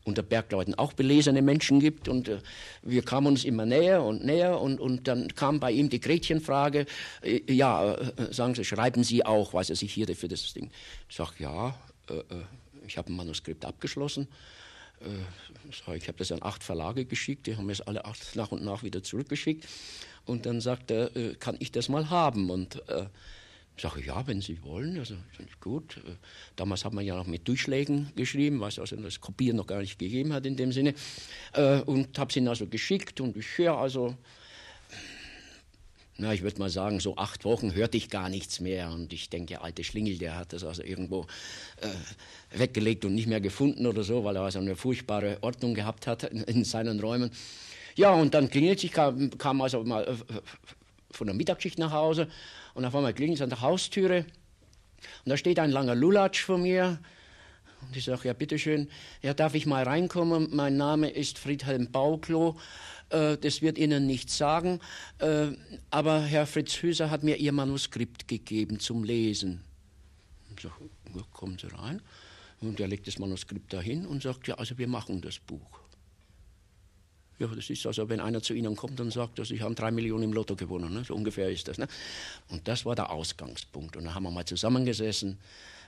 unter 0.03 0.23
Bergleuten 0.23 0.75
auch 0.75 0.93
belesene 0.93 1.41
Menschen 1.41 1.79
gibt. 1.79 2.07
Und 2.07 2.27
äh, 2.27 2.39
wir 2.81 3.03
kamen 3.03 3.27
uns 3.27 3.45
immer 3.45 3.65
näher 3.65 4.03
und 4.03 4.23
näher. 4.23 4.59
Und, 4.59 4.79
und 4.79 5.07
dann 5.07 5.33
kam 5.35 5.59
bei 5.59 5.71
ihm 5.71 5.89
die 5.89 5.99
Gretchenfrage, 5.99 6.85
äh, 7.21 7.41
ja, 7.51 7.93
äh, 7.93 8.33
sagen 8.33 8.55
Sie, 8.55 8.63
schreiben 8.63 9.03
Sie 9.03 9.25
auch, 9.25 9.53
weiß 9.53 9.69
er 9.69 9.75
sich 9.75 9.93
hier 9.93 10.07
für 10.15 10.27
das 10.27 10.53
Ding. 10.53 10.71
Ich 11.09 11.15
sage, 11.15 11.31
ja, 11.39 11.75
äh, 12.09 12.13
äh, 12.13 12.23
ich 12.87 12.97
habe 12.97 13.11
ein 13.11 13.15
Manuskript 13.15 13.63
abgeschlossen. 13.63 14.27
Äh, 15.01 15.95
ich 15.95 16.07
habe 16.07 16.17
das 16.17 16.31
an 16.31 16.39
acht 16.41 16.63
Verlage 16.63 17.05
geschickt, 17.05 17.47
die 17.47 17.55
haben 17.55 17.69
es 17.69 17.81
alle 17.81 18.05
acht 18.05 18.35
nach 18.35 18.51
und 18.51 18.63
nach 18.63 18.83
wieder 18.83 19.03
zurückgeschickt. 19.03 19.67
Und 20.25 20.45
dann 20.45 20.61
sagt 20.61 20.91
er, 20.91 21.09
kann 21.39 21.55
ich 21.59 21.71
das 21.71 21.89
mal 21.89 22.09
haben? 22.09 22.51
Und 22.51 22.81
ich 23.81 23.89
sage, 23.89 24.05
ja, 24.05 24.27
wenn 24.27 24.41
Sie 24.41 24.61
wollen, 24.63 24.99
also 24.99 25.15
gut. 25.59 25.97
Äh, 25.97 26.11
damals 26.55 26.85
hat 26.85 26.93
man 26.93 27.03
ja 27.03 27.15
noch 27.15 27.25
mit 27.25 27.47
Durchschlägen 27.47 28.11
geschrieben, 28.15 28.59
was 28.59 28.77
also 28.77 28.95
das 28.95 29.19
Kopieren 29.19 29.57
noch 29.57 29.65
gar 29.65 29.79
nicht 29.79 29.97
gegeben 29.97 30.33
hat 30.33 30.45
in 30.45 30.55
dem 30.55 30.71
Sinne. 30.71 30.93
Äh, 31.53 31.81
und 31.81 32.19
habe 32.19 32.29
es 32.29 32.35
Ihnen 32.35 32.47
also 32.47 32.67
geschickt 32.67 33.19
und 33.21 33.35
ich 33.35 33.57
höre 33.57 33.75
also, 33.75 34.15
na, 36.17 36.31
ich 36.31 36.43
würde 36.43 36.59
mal 36.59 36.69
sagen, 36.69 36.99
so 36.99 37.17
acht 37.17 37.43
Wochen 37.43 37.73
hörte 37.73 37.97
ich 37.97 38.11
gar 38.11 38.29
nichts 38.29 38.59
mehr. 38.59 38.91
Und 38.91 39.13
ich 39.13 39.31
denke, 39.31 39.53
der 39.53 39.63
alte 39.63 39.83
Schlingel, 39.83 40.19
der 40.19 40.37
hat 40.37 40.53
das 40.53 40.63
also 40.63 40.83
irgendwo 40.83 41.25
äh, 41.77 42.59
weggelegt 42.59 43.03
und 43.03 43.15
nicht 43.15 43.27
mehr 43.27 43.41
gefunden 43.41 43.87
oder 43.87 44.03
so, 44.03 44.23
weil 44.23 44.35
er 44.35 44.43
also 44.43 44.59
eine 44.59 44.75
furchtbare 44.75 45.39
Ordnung 45.41 45.73
gehabt 45.73 46.05
hat 46.05 46.25
in, 46.25 46.43
in 46.43 46.63
seinen 46.65 46.99
Räumen. 46.99 47.31
Ja, 47.95 48.13
und 48.13 48.35
dann 48.35 48.47
klingelt 48.47 48.79
sich, 48.79 48.91
kam, 48.91 49.35
kam 49.39 49.59
also 49.59 49.83
mal 49.83 50.03
äh, 50.03 50.35
von 51.11 51.27
der 51.27 51.35
Mittagsschicht 51.35 51.79
nach 51.79 51.91
Hause 51.91 52.27
und 52.73 52.85
auf 52.85 52.95
einmal 52.95 53.13
klingelt 53.13 53.39
es 53.39 53.41
an 53.41 53.49
der 53.49 53.61
Haustüre 53.61 54.25
und 55.25 55.29
da 55.29 55.37
steht 55.37 55.59
ein 55.59 55.71
langer 55.71 55.95
Lulatsch 55.95 56.43
vor 56.43 56.57
mir. 56.57 56.99
Und 57.81 57.97
ich 57.97 58.05
sage, 58.05 58.27
ja, 58.27 58.33
bitteschön, 58.33 58.89
ja, 59.21 59.33
darf 59.33 59.55
ich 59.55 59.65
mal 59.65 59.83
reinkommen? 59.83 60.49
Mein 60.51 60.77
Name 60.77 61.09
ist 61.09 61.39
Friedhelm 61.39 61.91
Bauklo. 61.91 62.59
Äh, 63.09 63.37
das 63.37 63.61
wird 63.61 63.77
Ihnen 63.77 64.05
nichts 64.05 64.37
sagen. 64.37 64.79
Äh, 65.17 65.47
aber 65.89 66.21
Herr 66.21 66.45
Fritz 66.45 66.81
Hüser 66.81 67.09
hat 67.09 67.23
mir 67.23 67.37
Ihr 67.37 67.51
Manuskript 67.51 68.27
gegeben 68.27 68.79
zum 68.79 69.03
Lesen. 69.03 69.63
Ich 70.55 70.61
sage, 70.61 70.75
kommen 71.33 71.57
Sie 71.57 71.67
rein. 71.67 72.01
Und 72.61 72.79
er 72.79 72.87
legt 72.87 73.07
das 73.07 73.17
Manuskript 73.17 73.73
dahin 73.73 74.05
und 74.05 74.21
sagt, 74.21 74.47
ja, 74.47 74.55
also 74.55 74.77
wir 74.77 74.87
machen 74.87 75.21
das 75.21 75.39
Buch. 75.39 75.80
Ja, 77.41 77.47
das 77.47 77.71
ist 77.71 77.87
also, 77.87 78.07
wenn 78.07 78.19
einer 78.19 78.43
zu 78.43 78.53
Ihnen 78.53 78.75
kommt 78.75 78.99
und 78.99 79.09
sagt, 79.09 79.39
dass 79.39 79.49
ich 79.49 79.61
habe 79.61 79.73
drei 79.73 79.89
Millionen 79.89 80.25
im 80.25 80.33
Lotto 80.33 80.55
gewonnen. 80.55 80.93
Ne? 80.93 81.03
So 81.03 81.15
ungefähr 81.15 81.49
ist 81.49 81.67
das. 81.67 81.79
Ne? 81.79 81.87
Und 82.49 82.67
das 82.67 82.85
war 82.85 82.93
der 82.93 83.09
Ausgangspunkt. 83.09 83.97
Und 83.97 84.03
da 84.03 84.13
haben 84.13 84.21
wir 84.21 84.29
mal 84.29 84.45
zusammengesessen, 84.45 85.39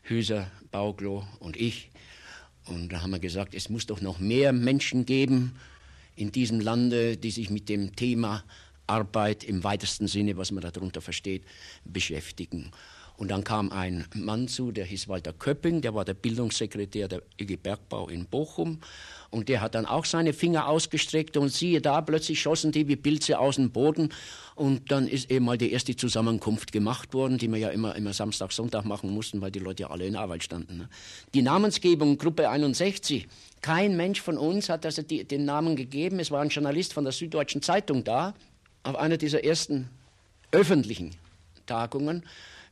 Hüser, 0.01 0.49
Bauglo 0.71 1.27
und 1.37 1.55
ich. 1.55 1.91
Und 2.65 2.91
da 2.91 3.03
haben 3.03 3.11
wir 3.11 3.19
gesagt, 3.19 3.53
es 3.53 3.69
muss 3.69 3.85
doch 3.85 4.01
noch 4.01 4.17
mehr 4.17 4.51
Menschen 4.51 5.05
geben 5.05 5.53
in 6.15 6.31
diesem 6.31 6.59
Lande, 6.59 7.17
die 7.17 7.29
sich 7.29 7.51
mit 7.51 7.69
dem 7.69 7.95
Thema 7.95 8.43
Arbeit 8.87 9.43
im 9.43 9.63
weitesten 9.63 10.07
Sinne, 10.07 10.35
was 10.37 10.49
man 10.49 10.63
darunter 10.63 11.01
versteht, 11.01 11.43
beschäftigen. 11.85 12.71
Und 13.15 13.29
dann 13.29 13.43
kam 13.43 13.71
ein 13.71 14.05
Mann 14.15 14.47
zu, 14.47 14.71
der 14.71 14.85
hieß 14.85 15.07
Walter 15.07 15.33
Köpping, 15.33 15.81
der 15.81 15.93
war 15.93 16.03
der 16.03 16.15
Bildungssekretär 16.15 17.07
der 17.07 17.21
IG 17.39 17.57
Bergbau 17.57 18.09
in 18.09 18.25
Bochum. 18.25 18.79
Und 19.29 19.49
der 19.49 19.61
hat 19.61 19.75
dann 19.75 19.85
auch 19.85 20.05
seine 20.05 20.33
Finger 20.33 20.67
ausgestreckt 20.67 21.37
und 21.37 21.49
siehe 21.49 21.81
da, 21.81 22.01
plötzlich 22.01 22.41
schossen 22.41 22.71
die 22.71 22.87
wie 22.87 22.95
Pilze 22.95 23.39
aus 23.39 23.55
dem 23.55 23.71
Boden. 23.71 24.09
Und 24.55 24.91
dann 24.91 25.07
ist 25.07 25.31
eben 25.31 25.45
mal 25.45 25.57
die 25.57 25.71
erste 25.71 25.95
Zusammenkunft 25.95 26.71
gemacht 26.71 27.13
worden, 27.13 27.37
die 27.37 27.47
wir 27.47 27.57
ja 27.57 27.69
immer, 27.69 27.95
immer 27.95 28.13
Samstag, 28.13 28.51
Sonntag 28.51 28.85
machen 28.85 29.11
mussten, 29.11 29.41
weil 29.41 29.51
die 29.51 29.59
Leute 29.59 29.83
ja 29.83 29.89
alle 29.89 30.05
in 30.05 30.15
Arbeit 30.15 30.43
standen. 30.43 30.77
Ne? 30.77 30.89
Die 31.33 31.41
Namensgebung 31.41 32.17
Gruppe 32.17 32.49
61, 32.49 33.27
kein 33.61 33.95
Mensch 33.95 34.21
von 34.21 34.37
uns 34.37 34.69
hat 34.69 34.85
also 34.85 35.01
die, 35.01 35.23
den 35.23 35.45
Namen 35.45 35.75
gegeben. 35.75 36.19
Es 36.19 36.29
war 36.29 36.41
ein 36.41 36.49
Journalist 36.49 36.93
von 36.93 37.03
der 37.03 37.13
Süddeutschen 37.13 37.61
Zeitung 37.61 38.03
da, 38.03 38.33
auf 38.83 38.95
einer 38.95 39.17
dieser 39.17 39.43
ersten 39.43 39.89
öffentlichen 40.51 41.11
Tagungen. 41.65 42.23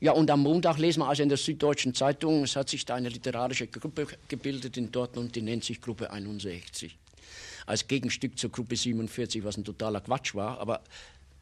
Ja, 0.01 0.13
und 0.13 0.31
am 0.31 0.41
Montag 0.41 0.79
lesen 0.79 1.01
wir 1.01 1.07
also 1.07 1.21
in 1.21 1.29
der 1.29 1.37
Süddeutschen 1.37 1.93
Zeitung, 1.93 2.43
es 2.43 2.55
hat 2.55 2.69
sich 2.69 2.85
da 2.85 2.95
eine 2.95 3.07
literarische 3.07 3.67
Gruppe 3.67 4.07
gebildet 4.27 4.75
in 4.75 4.91
Dortmund, 4.91 5.35
die 5.35 5.43
nennt 5.43 5.63
sich 5.63 5.79
Gruppe 5.79 6.09
61. 6.09 6.97
Als 7.67 7.87
Gegenstück 7.87 8.39
zur 8.39 8.49
Gruppe 8.49 8.75
47, 8.75 9.43
was 9.43 9.57
ein 9.57 9.63
totaler 9.63 10.01
Quatsch 10.01 10.33
war. 10.33 10.59
Aber 10.59 10.81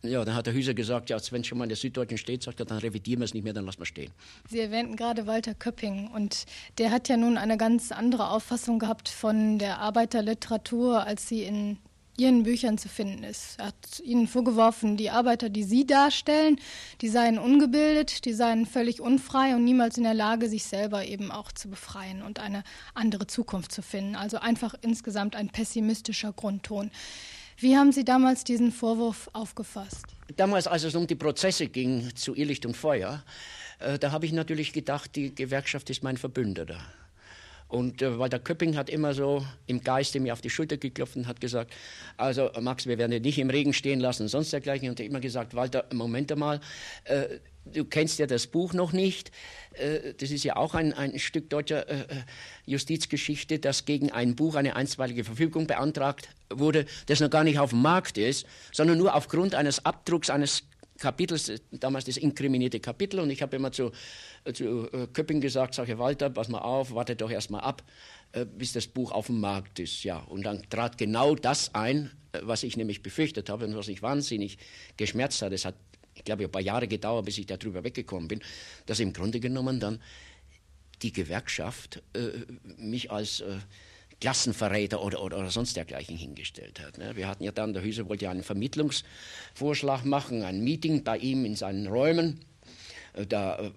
ja, 0.04 0.26
dann 0.26 0.36
hat 0.36 0.46
der 0.46 0.54
Hüser 0.54 0.74
gesagt, 0.74 1.10
ja, 1.10 1.18
wenn 1.32 1.40
es 1.40 1.48
schon 1.48 1.58
mal 1.58 1.64
in 1.64 1.70
der 1.70 1.78
Süddeutschen 1.78 2.18
steht, 2.18 2.44
sagt 2.44 2.60
er, 2.60 2.66
dann 2.66 2.80
revidieren 2.80 3.22
wir 3.22 3.26
es 3.26 3.34
nicht 3.34 3.46
mehr, 3.46 3.54
dann 3.54 3.66
lassen 3.66 3.80
wir 3.80 3.86
stehen. 3.86 4.12
Sie 4.50 4.60
erwähnten 4.60 4.98
gerade 4.98 5.26
Walter 5.26 5.54
Köpping 5.54 6.08
und 6.08 6.46
der 6.80 6.92
hat 6.92 7.08
ja 7.08 7.16
nun 7.16 7.38
eine 7.38 7.56
ganz 7.56 7.94
andere 7.94 8.30
Auffassung 8.30 8.80
gehabt 8.80 9.08
von 9.08 9.58
der 9.58 9.80
Arbeiterliteratur, 9.80 11.06
als 11.06 11.30
sie 11.30 11.44
in 11.44 11.78
ihren 12.20 12.44
Büchern 12.44 12.78
zu 12.78 12.90
finden 12.90 13.24
ist. 13.24 13.60
Er 13.60 13.68
hat 13.68 14.00
ihnen 14.04 14.28
vorgeworfen, 14.28 14.98
die 14.98 15.10
Arbeiter, 15.10 15.50
die 15.50 15.64
sie 15.64 15.86
darstellen, 15.86 16.60
die 17.02 17.10
seien 17.10 17.40
ungebildet, 17.40 18.26
die 18.26 18.34
seien 18.34 18.66
völlig 18.66 19.02
unfrei 19.02 19.56
und 19.56 19.64
niemals 19.64 19.98
in 19.98 20.04
der 20.04 20.14
Lage, 20.14 20.50
sich 20.50 20.66
selber 20.66 21.06
eben 21.06 21.32
auch 21.32 21.52
zu 21.52 21.70
befreien 21.70 22.22
und 22.22 22.40
eine 22.40 22.64
andere 22.94 23.28
Zukunft 23.28 23.72
zu 23.72 23.82
finden. 23.82 24.16
Also 24.16 24.40
einfach 24.40 24.76
insgesamt 24.82 25.36
ein 25.36 25.50
pessimistischer 25.50 26.34
Grundton. 26.34 26.92
Wie 27.58 27.76
haben 27.76 27.92
Sie 27.92 28.06
damals 28.06 28.46
diesen 28.46 28.72
Vorwurf 28.72 29.30
aufgefasst? 29.34 30.06
Damals, 30.38 30.68
als 30.68 30.84
es 30.84 30.96
um 30.96 31.08
die 31.08 31.16
Prozesse 31.16 31.68
ging 31.68 32.16
zu 32.16 32.34
Irrlicht 32.34 32.66
und 32.66 32.78
Feuer, 32.78 33.24
äh, 33.80 34.00
da 34.00 34.12
habe 34.12 34.26
ich 34.26 34.32
natürlich 34.32 34.72
gedacht, 34.72 35.16
die 35.16 35.36
Gewerkschaft 35.36 35.90
ist 35.90 36.04
mein 36.04 36.16
Verbündeter. 36.16 36.80
Und 37.70 38.02
äh, 38.02 38.18
Walter 38.18 38.40
Köpping 38.40 38.76
hat 38.76 38.90
immer 38.90 39.14
so 39.14 39.46
im 39.68 39.82
Geiste 39.82 40.20
mir 40.20 40.34
auf 40.34 40.42
die 40.42 40.50
Schulter 40.50 40.78
geklopft 40.78 41.16
und 41.16 41.28
hat 41.28 41.40
gesagt, 41.40 41.72
also 42.18 42.50
Max, 42.60 42.88
wir 42.88 42.98
werden 42.98 43.12
dich 43.12 43.22
nicht 43.22 43.38
im 43.38 43.52
Regen 43.52 43.74
stehen 43.74 44.00
lassen, 44.00 44.28
sonst 44.28 44.52
dergleichen. 44.52 44.90
Und 44.90 45.00
er 45.00 45.06
immer 45.06 45.20
gesagt, 45.20 45.54
Walter, 45.54 45.86
Moment 45.94 46.32
einmal, 46.32 46.62
äh, 47.04 47.26
du 47.66 47.86
kennst 47.86 48.18
ja 48.18 48.26
das 48.26 48.48
Buch 48.48 48.74
noch 48.74 48.92
nicht. 48.92 49.32
Äh, 49.74 50.16
das 50.18 50.32
ist 50.32 50.44
ja 50.44 50.56
auch 50.56 50.74
ein, 50.74 50.94
ein 50.94 51.18
Stück 51.20 51.52
deutscher 51.52 51.88
äh, 51.88 52.00
äh, 52.00 52.06
Justizgeschichte, 52.66 53.60
dass 53.60 53.86
gegen 53.86 54.12
ein 54.12 54.36
Buch 54.36 54.56
eine 54.56 54.76
einstweilige 54.76 55.24
Verfügung 55.24 55.68
beantragt 55.68 56.30
wurde, 56.50 56.86
das 57.06 57.20
noch 57.20 57.30
gar 57.30 57.44
nicht 57.44 57.60
auf 57.60 57.70
dem 57.70 57.84
Markt 57.84 58.18
ist, 58.18 58.48
sondern 58.72 58.98
nur 58.98 59.14
aufgrund 59.16 59.54
eines 59.54 59.86
Abdrucks 59.86 60.32
eines 60.32 60.64
Kapitel, 61.00 61.40
damals 61.72 62.06
das 62.06 62.18
inkriminierte 62.18 62.80
Kapitel, 62.80 63.20
und 63.20 63.30
ich 63.30 63.42
habe 63.42 63.56
immer 63.56 63.72
zu, 63.72 63.92
zu 64.54 64.90
äh, 64.92 65.08
Köpping 65.08 65.42
gesagt, 65.42 65.74
sage 65.74 65.98
Walter, 65.98 66.30
pass 66.30 66.50
mal 66.50 66.60
auf, 66.60 66.94
warte 66.94 67.16
doch 67.16 67.32
erst 67.32 67.50
mal 67.50 67.60
ab, 67.60 67.84
äh, 68.32 68.46
bis 68.46 68.74
das 68.74 68.88
Buch 68.88 69.12
auf 69.12 69.28
dem 69.28 69.40
Markt 69.40 69.80
ist. 69.80 70.04
Ja, 70.04 70.20
und 70.20 70.44
dann 70.44 70.62
trat 70.70 70.98
genau 70.98 71.36
das 71.36 71.74
ein, 71.74 72.12
äh, 72.34 72.40
was 72.44 72.64
ich 72.64 72.78
nämlich 72.78 73.02
befürchtet 73.02 73.50
habe 73.50 73.66
und 73.66 73.76
was 73.76 73.88
mich 73.88 74.02
wahnsinnig 74.02 74.58
geschmerzt 74.98 75.42
hat. 75.42 75.54
Es 75.54 75.66
hat, 75.66 75.76
ich 76.14 76.24
glaube, 76.24 76.44
ein 76.44 76.52
paar 76.52 76.62
Jahre 76.62 76.88
gedauert, 76.88 77.26
bis 77.26 77.38
ich 77.38 77.46
darüber 77.46 77.84
weggekommen 77.84 78.28
bin, 78.28 78.42
dass 78.86 79.00
im 79.00 79.14
Grunde 79.14 79.40
genommen 79.40 79.80
dann 79.80 80.00
die 81.02 81.14
Gewerkschaft 81.14 82.04
äh, 82.14 82.46
mich 82.78 83.10
als 83.10 83.40
äh, 83.40 83.58
Klassenverräter 84.22 85.02
oder, 85.02 85.24
oder, 85.24 85.38
oder 85.38 85.50
sonst 85.50 85.76
dergleichen 85.76 86.18
hingestellt 86.18 86.80
hat. 86.80 86.98
Ne? 86.98 87.16
Wir 87.16 87.28
hatten 87.28 87.44
ja 87.44 87.52
dann, 87.52 87.74
der 87.74 87.84
Hüse 87.84 88.10
wollte 88.10 88.26
ja 88.26 88.32
einen 88.32 88.44
Vermittlungsvorschlag 88.44 90.06
machen, 90.06 90.44
ein 90.44 90.62
Meeting 90.64 91.04
bei 91.04 91.18
ihm 91.18 91.46
in 91.46 91.56
seinen 91.56 91.88
Räumen. 91.88 92.40
Äh, 93.14 93.26
da 93.26 93.60
äh, 93.60 93.72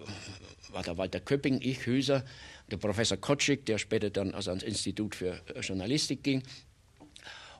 war 0.71 0.83
der 0.83 0.97
Walter 0.97 1.19
Köpping, 1.19 1.59
ich, 1.61 1.85
Hüser, 1.85 2.23
der 2.69 2.77
Professor 2.77 3.17
Kotschik, 3.17 3.65
der 3.65 3.77
später 3.77 4.09
dann 4.09 4.33
also 4.33 4.49
ans 4.51 4.63
Institut 4.63 5.15
für 5.15 5.39
äh, 5.55 5.59
Journalistik 5.61 6.23
ging. 6.23 6.43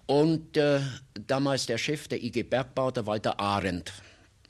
Und 0.05 0.57
äh, 0.57 0.81
damals 1.27 1.65
der 1.65 1.77
Chef 1.77 2.07
der 2.09 2.21
IG 2.21 2.43
Bergbau, 2.43 2.91
der 2.91 3.05
Walter 3.05 3.39
Arendt, 3.39 3.93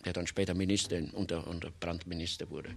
der 0.06 0.14
dann 0.14 0.28
später 0.28 0.54
Minister 0.54 1.02
unter, 1.14 1.48
unter 1.48 1.70
Brandminister 1.80 2.50
wurde. 2.50 2.70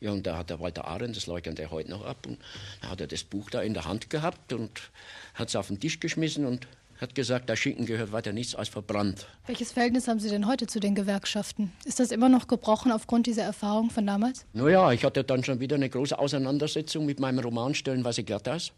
Ja, 0.00 0.12
und 0.12 0.26
da 0.26 0.38
hat 0.38 0.50
der 0.50 0.60
Walter 0.60 0.86
Arendt, 0.86 1.16
das 1.16 1.26
leugnet 1.26 1.58
er 1.58 1.70
heute 1.70 1.90
noch 1.90 2.04
ab, 2.04 2.26
und 2.26 2.38
da 2.82 2.90
hat 2.90 3.00
er 3.00 3.06
das 3.06 3.24
Buch 3.24 3.50
da 3.50 3.62
in 3.62 3.74
der 3.74 3.84
Hand 3.84 4.10
gehabt 4.10 4.52
und 4.52 4.90
hat 5.34 5.48
es 5.48 5.56
auf 5.56 5.68
den 5.68 5.80
Tisch 5.80 6.00
geschmissen 6.00 6.44
und 6.46 6.66
hat 7.00 7.14
gesagt, 7.14 7.48
der 7.48 7.56
Schinken 7.56 7.86
gehört 7.86 8.12
weiter 8.12 8.32
nichts 8.32 8.54
als 8.54 8.68
verbrannt. 8.68 9.26
Welches 9.46 9.72
Verhältnis 9.72 10.06
haben 10.08 10.20
Sie 10.20 10.28
denn 10.28 10.46
heute 10.46 10.66
zu 10.66 10.80
den 10.80 10.94
Gewerkschaften? 10.94 11.72
Ist 11.84 12.00
das 12.00 12.10
immer 12.10 12.28
noch 12.28 12.46
gebrochen 12.46 12.92
aufgrund 12.92 13.26
dieser 13.26 13.42
Erfahrung 13.42 13.90
von 13.90 14.06
damals? 14.06 14.46
Naja, 14.52 14.92
ich 14.92 15.04
hatte 15.04 15.24
dann 15.24 15.42
schon 15.42 15.60
wieder 15.60 15.76
eine 15.76 15.88
große 15.88 16.18
Auseinandersetzung 16.18 17.04
mit 17.04 17.18
meinem 17.18 17.40
Roman 17.40 17.74
Stellenweise 17.74 18.22
Glatteis. 18.22 18.72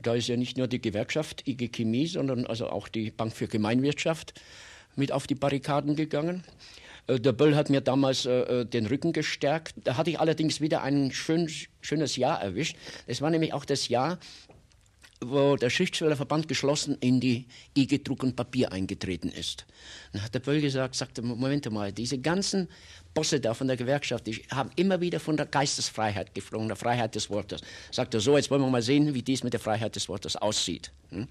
Da 0.00 0.14
ist 0.14 0.28
ja 0.28 0.36
nicht 0.36 0.56
nur 0.56 0.68
die 0.68 0.80
Gewerkschaft 0.80 1.46
IG 1.46 1.68
Chemie, 1.68 2.06
sondern 2.06 2.46
also 2.46 2.70
auch 2.70 2.88
die 2.88 3.10
Bank 3.10 3.32
für 3.32 3.48
Gemeinwirtschaft 3.48 4.40
mit 4.96 5.12
auf 5.12 5.26
die 5.26 5.34
Barrikaden 5.34 5.96
gegangen. 5.96 6.44
Äh, 7.08 7.18
der 7.18 7.32
Böll 7.32 7.56
hat 7.56 7.70
mir 7.70 7.80
damals 7.80 8.26
äh, 8.26 8.60
äh, 8.60 8.64
den 8.64 8.86
Rücken 8.86 9.12
gestärkt. 9.12 9.74
Da 9.82 9.96
hatte 9.96 10.10
ich 10.10 10.20
allerdings 10.20 10.60
wieder 10.60 10.82
ein 10.82 11.10
schön, 11.10 11.50
schönes 11.80 12.16
Jahr 12.16 12.40
erwischt. 12.40 12.76
Das 13.08 13.20
war 13.20 13.30
nämlich 13.30 13.52
auch 13.52 13.64
das 13.64 13.88
Jahr, 13.88 14.18
wo 15.20 15.56
der 15.56 15.70
Schriftstellerverband 15.70 16.46
geschlossen 16.46 16.96
in 17.00 17.18
die 17.18 17.46
IG 17.76 18.04
Druck 18.04 18.22
und 18.22 18.36
Papier 18.36 18.70
eingetreten 18.70 19.30
ist. 19.30 19.66
Dann 20.12 20.22
hat 20.22 20.32
der 20.32 20.38
Böll 20.38 20.60
gesagt, 20.60 20.94
sagte, 20.94 21.22
Moment 21.22 21.68
mal, 21.72 21.92
diese 21.92 22.18
ganzen 22.18 22.68
Bosse 23.14 23.40
da 23.40 23.52
von 23.52 23.66
der 23.66 23.76
Gewerkschaft, 23.76 24.28
die 24.28 24.44
haben 24.52 24.70
immer 24.76 25.00
wieder 25.00 25.18
von 25.18 25.36
der 25.36 25.46
Geistesfreiheit 25.46 26.34
gesprochen, 26.34 26.68
der 26.68 26.76
Freiheit 26.76 27.16
des 27.16 27.30
Wortes. 27.30 27.62
Sagt 27.90 28.14
er 28.14 28.20
so, 28.20 28.36
jetzt 28.36 28.50
wollen 28.50 28.62
wir 28.62 28.70
mal 28.70 28.82
sehen, 28.82 29.12
wie 29.12 29.22
dies 29.22 29.42
mit 29.42 29.52
der 29.52 29.60
Freiheit 29.60 29.96
des 29.96 30.08
Wortes 30.08 30.36
aussieht. 30.36 30.92
Hm? 31.10 31.26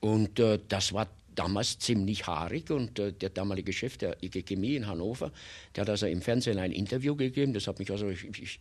Und 0.00 0.38
äh, 0.38 0.58
das 0.68 0.92
war 0.92 1.06
damals 1.34 1.78
ziemlich 1.78 2.26
haarig 2.26 2.70
und 2.70 2.98
äh, 2.98 3.12
der 3.12 3.30
damalige 3.30 3.72
Chef 3.72 3.96
der 3.96 4.22
IG 4.22 4.42
Chemie 4.42 4.76
in 4.76 4.86
Hannover, 4.86 5.32
der 5.74 5.82
hat 5.82 5.90
also 5.90 6.06
im 6.06 6.22
Fernsehen 6.22 6.58
ein 6.58 6.72
Interview 6.72 7.14
gegeben, 7.16 7.52
das 7.52 7.66
hat 7.66 7.78
mich 7.78 7.90
also, 7.90 8.08
ich, 8.08 8.24
ich, 8.24 8.60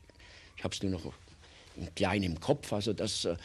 ich 0.57 0.63
habe 0.63 0.73
es 0.73 0.81
nur 0.81 0.91
noch 0.91 1.13
klein 1.95 2.23
im 2.23 2.39
Kopf, 2.39 2.73
also 2.73 2.93
das, 2.93 3.25
äh, 3.25 3.35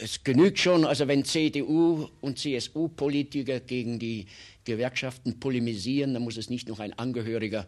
es 0.00 0.22
genügt 0.24 0.58
schon, 0.58 0.84
also 0.84 1.08
wenn 1.08 1.24
CDU 1.24 2.08
und 2.20 2.38
CSU-Politiker 2.38 3.60
gegen 3.60 3.98
die 3.98 4.26
Gewerkschaften 4.64 5.40
polemisieren, 5.40 6.14
dann 6.14 6.22
muss 6.22 6.36
es 6.36 6.50
nicht 6.50 6.68
noch 6.68 6.80
ein 6.80 6.92
Angehöriger 6.98 7.66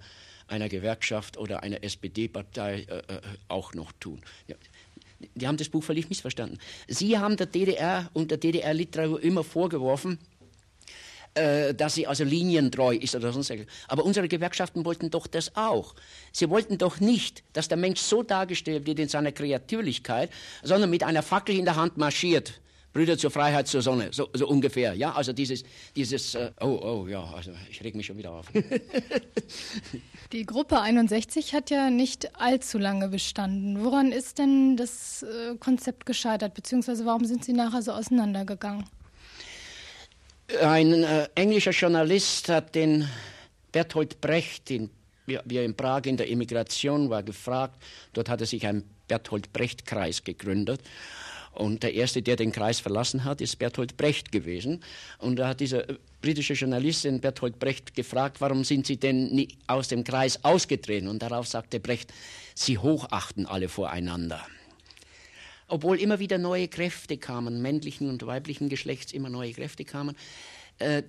einer 0.49 0.69
Gewerkschaft 0.69 1.37
oder 1.37 1.63
einer 1.63 1.83
SPD-Partei 1.83 2.81
äh, 2.83 2.99
äh, 2.99 3.21
auch 3.49 3.75
noch 3.75 3.93
tun. 3.93 4.21
Ja, 4.49 4.57
die 5.35 5.47
haben 5.47 5.57
das 5.57 5.69
Buch 5.69 5.85
völlig 5.85 6.09
missverstanden. 6.09 6.59
Sie 6.89 7.19
haben 7.19 7.37
der 7.37 7.47
DDR 7.47 8.11
und 8.15 8.31
der 8.31 8.39
DDR-Literatur 8.39 9.23
immer 9.23 9.45
vorgeworfen, 9.45 10.19
äh, 11.35 11.75
dass 11.75 11.95
sie 11.95 12.07
also 12.07 12.25
linientreu 12.25 12.97
ist 12.97 13.15
oder 13.15 13.33
sonst 13.33 13.51
etwas. 13.51 13.67
Aber 13.89 14.05
unsere 14.05 14.27
Gewerkschaften 14.27 14.85
wollten 14.85 15.11
doch 15.11 15.27
das 15.27 15.55
auch. 15.57 15.95
Sie 16.33 16.51
wollten 16.51 16.77
doch 16.79 16.99
nicht, 17.01 17.45
dass 17.53 17.69
der 17.69 17.77
Mensch 17.77 18.01
so 18.01 18.23
dargestellt 18.23 18.87
wird 18.87 18.99
in 18.99 19.09
seiner 19.09 19.33
Kreatürlichkeit, 19.33 20.31
sondern 20.63 20.91
mit 20.91 21.05
einer 21.05 21.23
Fackel 21.23 21.57
in 21.57 21.65
der 21.65 21.77
Hand 21.77 21.97
marschiert. 21.97 22.61
Brüder 22.93 23.17
zur 23.17 23.31
Freiheit 23.31 23.69
zur 23.69 23.83
Sonne, 23.83 24.09
so, 24.11 24.29
so 24.33 24.49
ungefähr. 24.49 24.95
Ja, 24.95 25.13
also 25.13 25.33
dieses, 25.33 25.63
dieses, 25.95 26.35
äh, 26.35 26.51
oh, 26.61 26.81
oh, 26.83 27.07
ja, 27.07 27.23
also 27.23 27.53
ich 27.71 27.83
reg 27.85 27.95
mich 27.95 28.07
schon 28.07 28.19
wieder 28.19 28.33
auf. 28.33 28.47
Die 30.33 30.45
Gruppe 30.45 30.81
61 30.81 31.55
hat 31.55 31.71
ja 31.71 31.91
nicht 31.91 32.41
allzu 32.41 32.79
lange 32.79 33.09
bestanden. 33.09 33.85
Woran 33.85 34.11
ist 34.11 34.39
denn 34.39 34.77
das 34.77 35.23
äh, 35.23 35.55
Konzept 35.59 36.05
gescheitert, 36.07 36.55
beziehungsweise 36.55 37.07
warum 37.07 37.25
sind 37.25 37.45
Sie 37.45 37.53
nachher 37.53 37.83
so 37.83 37.93
auseinandergegangen? 37.93 38.85
Ein 40.59 41.05
äh, 41.05 41.29
englischer 41.35 41.71
Journalist 41.71 42.49
hat 42.49 42.75
den 42.75 43.09
Bertolt 43.71 44.21
Brecht, 44.21 44.69
den, 44.69 44.91
wie 45.27 45.57
er 45.57 45.65
in 45.65 45.77
Prag 45.77 46.07
in 46.07 46.17
der 46.17 46.29
Emigration 46.29 47.09
war, 47.09 47.23
gefragt. 47.23 47.81
Dort 48.13 48.29
hatte 48.29 48.47
sich 48.47 48.67
ein 48.67 48.83
Bertolt 49.07 49.53
Brecht-Kreis 49.53 50.25
gegründet. 50.25 50.81
Und 51.53 51.83
der 51.83 51.95
erste, 51.95 52.23
der 52.23 52.37
den 52.37 52.53
Kreis 52.53 52.81
verlassen 52.81 53.25
hat, 53.25 53.41
ist 53.41 53.59
Bertolt 53.59 53.97
Brecht 53.97 54.33
gewesen. 54.33 54.83
Und 55.19 55.37
da 55.37 55.49
hat 55.49 55.61
dieser 55.61 55.89
äh, 55.89 55.97
britische 56.21 56.55
Journalist 56.55 57.05
den 57.05 57.21
Bertolt 57.21 57.59
Brecht 57.59 57.95
gefragt, 57.95 58.41
warum 58.41 58.65
sind 58.65 58.87
Sie 58.87 58.97
denn 58.97 59.31
nie 59.31 59.49
aus 59.69 59.89
dem 59.89 60.03
Kreis 60.03 60.45
ausgetreten? 60.45 61.07
Und 61.07 61.23
darauf 61.23 61.47
sagte 61.47 61.79
Brecht, 61.79 62.13
Sie 62.55 62.79
hochachten 62.79 63.47
alle 63.47 63.69
voreinander 63.69 64.45
obwohl 65.71 65.99
immer 66.01 66.19
wieder 66.19 66.39
neue 66.39 66.69
Kräfte 66.69 67.17
kamen, 67.17 67.63
männlichen 67.63 68.09
und 68.09 68.27
weiblichen 68.27 68.69
Geschlechts 68.69 69.13
immer 69.13 69.31
neue 69.31 69.53
Kräfte 69.53 69.85
kamen, 69.85 70.17
äh, 70.79 71.03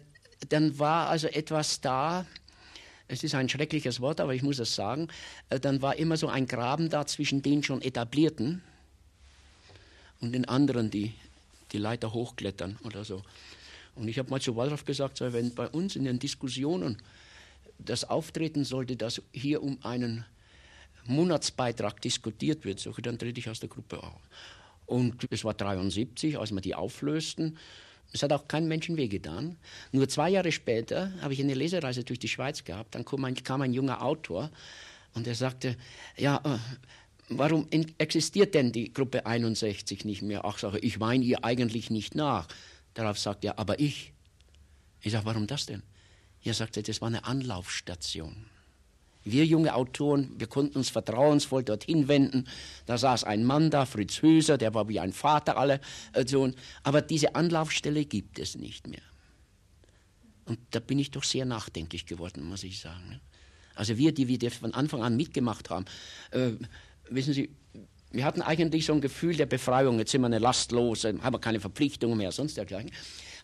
dann 0.49 0.79
war 0.79 1.09
also 1.09 1.27
etwas 1.27 1.81
da, 1.81 2.25
es 3.07 3.23
ist 3.23 3.35
ein 3.35 3.49
schreckliches 3.49 3.99
Wort, 3.99 4.19
aber 4.19 4.33
ich 4.33 4.41
muss 4.41 4.59
es 4.59 4.75
sagen, 4.75 5.07
äh, 5.49 5.59
dann 5.59 5.81
war 5.81 5.97
immer 5.97 6.17
so 6.17 6.27
ein 6.27 6.47
Graben 6.47 6.89
da 6.89 7.05
zwischen 7.05 7.41
den 7.41 7.63
schon 7.63 7.81
etablierten 7.81 8.61
und 10.19 10.31
den 10.31 10.45
anderen, 10.45 10.89
die 10.89 11.13
die 11.71 11.77
Leiter 11.77 12.13
hochklettern 12.13 12.77
oder 12.83 13.03
so. 13.05 13.23
Und 13.95 14.07
ich 14.07 14.19
habe 14.19 14.29
mal 14.29 14.41
zu 14.41 14.55
Waldorf 14.55 14.85
gesagt, 14.85 15.17
so, 15.17 15.33
wenn 15.33 15.53
bei 15.53 15.67
uns 15.67 15.95
in 15.95 16.05
den 16.05 16.19
Diskussionen 16.19 16.97
das 17.77 18.03
auftreten 18.03 18.63
sollte, 18.63 18.95
dass 18.95 19.21
hier 19.31 19.63
um 19.63 19.77
einen 19.83 20.25
Monatsbeitrag 21.05 22.01
diskutiert 22.01 22.65
wird, 22.65 22.79
so, 22.79 22.91
dann 22.91 23.17
trete 23.17 23.39
ich 23.39 23.49
aus 23.49 23.59
der 23.59 23.69
Gruppe 23.69 24.01
aus. 24.01 24.21
Und 24.85 25.25
es 25.29 25.43
war 25.43 25.53
73, 25.53 26.37
als 26.37 26.51
wir 26.51 26.61
die 26.61 26.75
auflösten. 26.75 27.57
Es 28.13 28.23
hat 28.23 28.33
auch 28.33 28.47
keinem 28.47 28.67
Menschen 28.67 28.97
wehgetan. 28.97 29.57
Nur 29.91 30.09
zwei 30.09 30.29
Jahre 30.29 30.51
später 30.51 31.13
habe 31.21 31.33
ich 31.33 31.39
eine 31.39 31.53
Lesereise 31.53 32.03
durch 32.03 32.19
die 32.19 32.27
Schweiz 32.27 32.63
gehabt. 32.63 32.95
Dann 32.95 33.05
kam 33.05 33.23
ein, 33.23 33.35
kam 33.35 33.61
ein 33.61 33.73
junger 33.73 34.03
Autor 34.03 34.51
und 35.13 35.27
er 35.27 35.35
sagte, 35.35 35.77
ja, 36.17 36.41
äh, 36.43 36.57
warum 37.29 37.67
existiert 37.97 38.53
denn 38.53 38.71
die 38.71 38.93
Gruppe 38.93 39.25
61 39.25 40.03
nicht 40.03 40.21
mehr? 40.21 40.43
Ach, 40.43 40.57
sage 40.57 40.79
ich, 40.79 40.99
weine 40.99 41.23
ihr 41.23 41.43
eigentlich 41.45 41.89
nicht 41.89 42.15
nach. 42.15 42.47
Darauf 42.93 43.17
sagt 43.17 43.45
er, 43.45 43.59
aber 43.59 43.79
ich. 43.79 44.11
Ich 45.01 45.13
sage, 45.13 45.25
warum 45.25 45.47
das 45.47 45.65
denn? 45.65 45.81
Er 46.43 46.53
sagte, 46.53 46.83
das 46.83 47.01
war 47.01 47.07
eine 47.07 47.23
Anlaufstation. 47.23 48.45
Wir 49.23 49.45
junge 49.45 49.75
Autoren, 49.75 50.31
wir 50.37 50.47
konnten 50.47 50.77
uns 50.77 50.89
vertrauensvoll 50.89 51.63
dorthin 51.63 52.07
wenden. 52.07 52.47
Da 52.85 52.97
saß 52.97 53.23
ein 53.23 53.43
Mann 53.43 53.69
da, 53.69 53.85
Fritz 53.85 54.21
Höser, 54.21 54.57
der 54.57 54.73
war 54.73 54.89
wie 54.89 54.99
ein 54.99 55.13
Vater 55.13 55.57
aller 55.57 55.79
äh, 56.13 56.25
Sohn. 56.25 56.55
Aber 56.83 57.01
diese 57.01 57.35
Anlaufstelle 57.35 58.05
gibt 58.05 58.39
es 58.39 58.55
nicht 58.55 58.87
mehr. 58.87 59.01
Und 60.45 60.59
da 60.71 60.79
bin 60.79 60.97
ich 60.97 61.11
doch 61.11 61.23
sehr 61.23 61.45
nachdenklich 61.45 62.07
geworden, 62.07 62.43
muss 62.43 62.63
ich 62.63 62.79
sagen. 62.79 63.09
Ne? 63.09 63.21
Also 63.75 63.97
wir, 63.97 64.11
die 64.11 64.27
wir 64.27 64.51
von 64.51 64.73
Anfang 64.73 65.03
an 65.03 65.15
mitgemacht 65.15 65.69
haben, 65.69 65.85
äh, 66.31 66.51
wissen 67.09 67.33
Sie, 67.33 67.51
wir 68.11 68.25
hatten 68.25 68.41
eigentlich 68.41 68.85
so 68.85 68.93
ein 68.93 69.01
Gefühl 69.01 69.35
der 69.35 69.45
Befreiung. 69.45 69.99
Jetzt 69.99 70.11
sind 70.11 70.21
wir 70.21 70.25
eine 70.25 70.39
Lastlose, 70.39 71.15
haben 71.21 71.33
wir 71.33 71.39
keine 71.39 71.59
Verpflichtungen 71.59 72.17
mehr, 72.17 72.31
sonst 72.31 72.57
dergleichen 72.57 72.91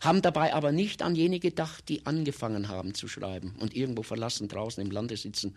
haben 0.00 0.22
dabei 0.22 0.54
aber 0.54 0.72
nicht 0.72 1.02
an 1.02 1.14
jene 1.14 1.40
gedacht, 1.40 1.88
die 1.88 2.06
angefangen 2.06 2.68
haben 2.68 2.94
zu 2.94 3.08
schreiben 3.08 3.54
und 3.58 3.74
irgendwo 3.74 4.02
verlassen 4.02 4.48
draußen 4.48 4.84
im 4.84 4.90
Lande 4.90 5.16
sitzen 5.16 5.54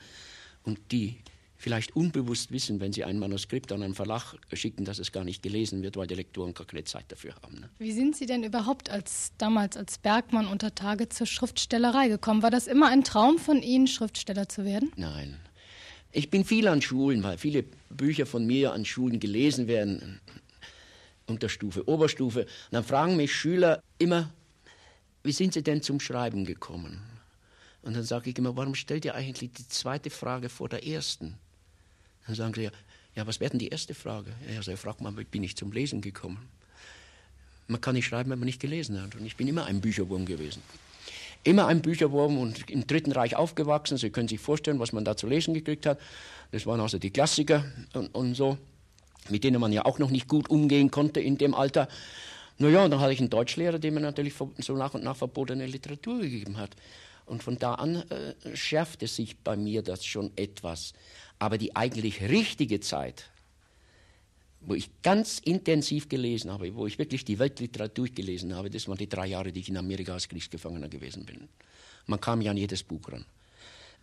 und 0.63 0.79
die 0.91 1.17
vielleicht 1.62 1.95
unbewusst 1.95 2.51
wissen, 2.51 2.79
wenn 2.79 2.91
sie 2.91 3.03
ein 3.03 3.19
Manuskript 3.19 3.71
an 3.71 3.83
einen 3.83 3.93
Verlag 3.93 4.33
schicken, 4.51 4.83
dass 4.83 4.98
es 4.98 5.12
gar 5.12 5.24
nicht 5.24 5.43
gelesen 5.43 5.83
wird, 5.83 5.95
weil 5.95 6.07
die 6.07 6.15
Lektoren 6.15 6.53
gar 6.53 6.65
keine 6.65 6.83
Zeit 6.83 7.05
dafür 7.10 7.36
haben. 7.43 7.60
Ne? 7.60 7.69
Wie 7.77 7.91
sind 7.91 8.15
Sie 8.15 8.25
denn 8.25 8.43
überhaupt 8.43 8.89
als 8.89 9.31
damals 9.38 9.77
als 9.77 10.00
Bergmann 10.00 10.48
unter 10.48 10.74
Tage 10.74 11.07
zur 11.10 11.27
Schriftstellerei 11.27 12.07
gekommen? 12.07 12.41
War 12.41 12.50
das 12.50 12.65
immer 12.65 12.88
ein 12.88 13.03
Traum 13.03 13.38
von 13.38 13.62
Ihnen, 13.62 13.88
Schriftsteller 13.88 14.50
zu 14.50 14.65
werden? 14.65 14.91
Nein. 14.95 15.38
Ich 16.12 16.29
bin 16.29 16.43
viel 16.43 16.67
an 16.67 16.81
Schulen, 16.81 17.24
weil 17.24 17.38
viele 17.38 17.63
Bücher 17.89 18.25
von 18.25 18.45
mir 18.45 18.74
an 18.74 18.83
Schulen 18.83 19.19
gelesen 19.19 19.67
werden. 19.67 20.19
Unterstufe, 21.32 21.88
Oberstufe. 21.88 22.42
Und 22.42 22.72
dann 22.72 22.84
fragen 22.84 23.16
mich 23.16 23.34
Schüler 23.34 23.82
immer, 23.98 24.30
wie 25.24 25.32
sind 25.32 25.54
Sie 25.54 25.64
denn 25.64 25.82
zum 25.82 26.00
Schreiben 26.00 26.46
gekommen? 26.46 27.02
Und 27.84 27.96
dann 27.96 28.04
sage 28.04 28.30
ich 28.30 28.38
immer, 28.38 28.56
warum 28.56 28.76
stellt 28.76 29.06
ihr 29.06 29.16
eigentlich 29.16 29.52
die 29.54 29.68
zweite 29.68 30.10
Frage 30.10 30.50
vor 30.50 30.70
der 30.70 30.86
ersten? 30.86 31.36
Dann 32.28 32.36
sagen 32.36 32.54
sie, 32.54 32.70
ja, 33.16 33.28
was 33.28 33.40
wäre 33.40 33.52
denn 33.52 33.60
die 33.60 33.70
erste 33.70 33.94
Frage? 33.94 34.32
Er 34.48 34.62
sagt, 34.62 34.80
frag 34.80 35.02
mal, 35.02 35.12
bin 35.12 35.44
ich 35.44 35.56
zum 35.56 35.72
Lesen 35.72 36.02
gekommen? 36.02 36.48
Man 37.68 37.82
kann 37.82 37.96
nicht 37.96 38.06
schreiben, 38.06 38.30
wenn 38.30 38.40
man 38.40 38.46
nicht 38.46 38.62
gelesen 38.62 39.02
hat. 39.02 39.16
Und 39.16 39.26
ich 39.26 39.36
bin 39.36 39.48
immer 39.48 39.66
ein 39.66 39.82
Bücherwurm 39.82 40.26
gewesen. 40.26 40.62
Immer 41.44 41.68
ein 41.68 41.82
Bücherwurm 41.82 42.38
und 42.38 42.70
im 42.70 42.86
Dritten 42.86 43.12
Reich 43.12 43.36
aufgewachsen. 43.36 43.98
Sie 43.98 44.12
können 44.12 44.28
sich 44.28 44.40
vorstellen, 44.40 44.80
was 44.80 44.94
man 44.94 45.04
da 45.04 45.18
zu 45.18 45.26
lesen 45.26 45.54
gekriegt 45.54 45.86
hat. 45.88 46.00
Das 46.52 46.66
waren 46.66 46.80
also 46.80 47.00
die 47.00 47.10
Klassiker 47.10 47.66
und, 47.94 48.14
und 48.14 48.36
so, 48.36 48.58
mit 49.30 49.44
denen 49.44 49.62
man 49.62 49.72
ja 49.72 49.86
auch 49.86 50.00
noch 50.00 50.10
nicht 50.10 50.28
gut 50.28 50.50
umgehen 50.50 50.92
konnte 50.92 51.20
in 51.20 51.38
dem 51.38 51.54
Alter. 51.54 51.88
Naja, 52.58 52.84
und 52.84 52.92
dann 52.92 53.00
hatte 53.00 53.13
ich 53.13 53.20
einen 53.20 53.30
Deutschlehrer, 53.30 53.80
der 53.80 53.92
mir 53.92 54.00
natürlich 54.00 54.34
so 54.36 54.75
nach 54.75 54.94
und 54.94 55.04
nach 55.04 55.16
verbotene 55.16 55.66
Literatur 55.66 56.20
gegeben 56.20 56.58
hat. 56.58 56.75
Und 57.25 57.44
von 57.44 57.58
da 57.58 57.75
an 57.75 58.04
äh, 58.10 58.34
schärfte 58.56 59.08
sich 59.08 59.38
bei 59.38 59.56
mir 59.56 59.82
das 59.82 60.06
schon 60.06 60.32
etwas. 60.36 60.94
Aber 61.40 61.58
die 61.58 61.75
eigentlich 61.75 62.22
richtige 62.22 62.80
Zeit, 62.82 63.30
wo 64.60 64.75
ich 64.75 64.90
ganz 65.01 65.40
intensiv 65.40 66.08
gelesen 66.08 66.51
habe, 66.51 66.75
wo 66.75 66.86
ich 66.86 67.00
wirklich 67.00 67.25
die 67.25 67.40
Weltliteratur 67.40 68.08
gelesen 68.10 68.56
habe, 68.56 68.70
das 68.70 68.88
waren 68.88 68.98
die 68.98 69.10
drei 69.10 69.28
Jahre, 69.28 69.51
die 69.51 69.62
ich 69.62 69.70
in 69.70 69.78
Amerika 69.78 70.13
als 70.13 70.30
Kriegsgefangener 70.30 70.88
gewesen 70.88 71.25
bin. 71.25 71.48
Man 72.06 72.22
kam 72.22 72.42
ja 72.42 72.51
an 72.51 72.58
jedes 72.58 72.84
Buch 72.84 73.12
ran. 73.12 73.25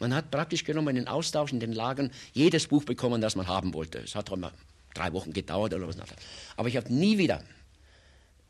Man 0.00 0.14
hat 0.14 0.30
praktisch 0.30 0.64
genommen 0.64 0.90
in 0.90 1.04
den 1.04 1.08
Austausch 1.08 1.52
in 1.52 1.60
den 1.60 1.72
Lagern 1.72 2.10
jedes 2.32 2.66
Buch 2.66 2.84
bekommen, 2.84 3.20
das 3.20 3.36
man 3.36 3.46
haben 3.46 3.74
wollte. 3.74 3.98
Es 3.98 4.14
hat 4.14 4.30
immer 4.30 4.52
drei 4.98 5.12
Wochen 5.12 5.32
gedauert 5.32 5.74
oder 5.74 5.86
was. 5.86 5.96
Aber 6.56 6.68
ich 6.68 6.76
habe 6.76 6.92
nie 6.92 7.18
wieder, 7.18 7.42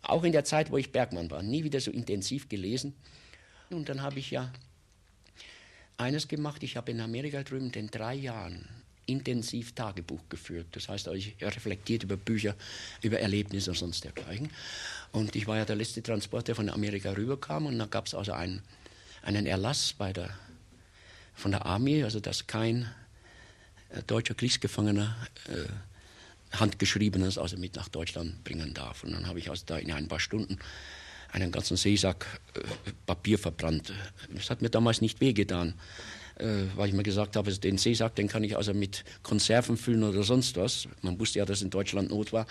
auch 0.02 0.24
in 0.24 0.32
der 0.32 0.44
Zeit, 0.44 0.70
wo 0.70 0.78
ich 0.78 0.92
Bergmann 0.92 1.30
war, 1.30 1.42
nie 1.42 1.64
wieder 1.64 1.80
so 1.80 1.90
intensiv 1.90 2.48
gelesen. 2.48 2.94
Und 3.70 3.88
dann 3.88 4.02
habe 4.02 4.18
ich 4.18 4.30
ja 4.30 4.50
eines 5.98 6.28
gemacht. 6.28 6.62
Ich 6.62 6.76
habe 6.76 6.90
in 6.90 7.00
Amerika 7.00 7.42
drüben 7.42 7.70
in 7.70 7.88
drei 7.88 8.14
Jahren 8.14 8.66
intensiv 9.06 9.74
Tagebuch 9.74 10.20
geführt. 10.28 10.66
Das 10.72 10.88
heißt, 10.88 11.08
ich 11.08 11.36
reflektiert 11.40 12.02
über 12.02 12.16
Bücher, 12.16 12.54
über 13.02 13.18
Erlebnisse 13.18 13.70
und 13.70 13.76
sonst 13.76 14.04
dergleichen. 14.04 14.50
Und 15.12 15.34
ich 15.34 15.46
war 15.46 15.56
ja 15.56 15.64
der 15.64 15.76
letzte 15.76 16.02
Transport, 16.02 16.48
der 16.48 16.54
von 16.54 16.68
Amerika 16.68 17.12
rüberkam. 17.12 17.66
Und 17.66 17.78
da 17.78 17.86
gab 17.86 18.06
es 18.06 18.14
also 18.14 18.32
einen, 18.32 18.62
einen 19.22 19.46
Erlass 19.46 19.94
bei 19.96 20.12
der, 20.12 20.30
von 21.34 21.50
der 21.50 21.64
Armee, 21.66 22.04
also 22.04 22.20
dass 22.20 22.46
kein 22.46 22.90
äh, 23.90 24.02
deutscher 24.06 24.34
Kriegsgefangener 24.34 25.16
äh, 25.48 25.68
handgeschriebenes 26.52 27.38
also 27.38 27.56
mit 27.56 27.76
nach 27.76 27.88
Deutschland 27.88 28.42
bringen 28.44 28.74
darf. 28.74 29.04
Und 29.04 29.12
dann 29.12 29.26
habe 29.26 29.38
ich 29.38 29.50
also 29.50 29.64
da 29.66 29.78
in 29.78 29.92
ein 29.92 30.08
paar 30.08 30.20
Stunden 30.20 30.58
einen 31.30 31.52
ganzen 31.52 31.76
Seesack 31.76 32.26
äh, 32.54 32.60
Papier 33.06 33.38
verbrannt. 33.38 33.92
Das 34.34 34.50
hat 34.50 34.62
mir 34.62 34.70
damals 34.70 35.00
nicht 35.00 35.20
wehgetan 35.20 35.74
äh, 36.38 36.64
weil 36.76 36.88
ich 36.88 36.94
mir 36.94 37.02
gesagt 37.02 37.36
habe, 37.36 37.52
den 37.52 37.78
Seesack, 37.78 38.14
den 38.14 38.28
kann 38.28 38.44
ich 38.44 38.56
also 38.56 38.72
mit 38.72 39.04
Konserven 39.22 39.76
füllen 39.76 40.04
oder 40.04 40.22
sonst 40.22 40.56
was. 40.56 40.88
Man 41.02 41.18
wusste 41.18 41.40
ja, 41.40 41.44
dass 41.44 41.62
in 41.62 41.70
Deutschland 41.70 42.10
Not 42.10 42.32
war. 42.32 42.46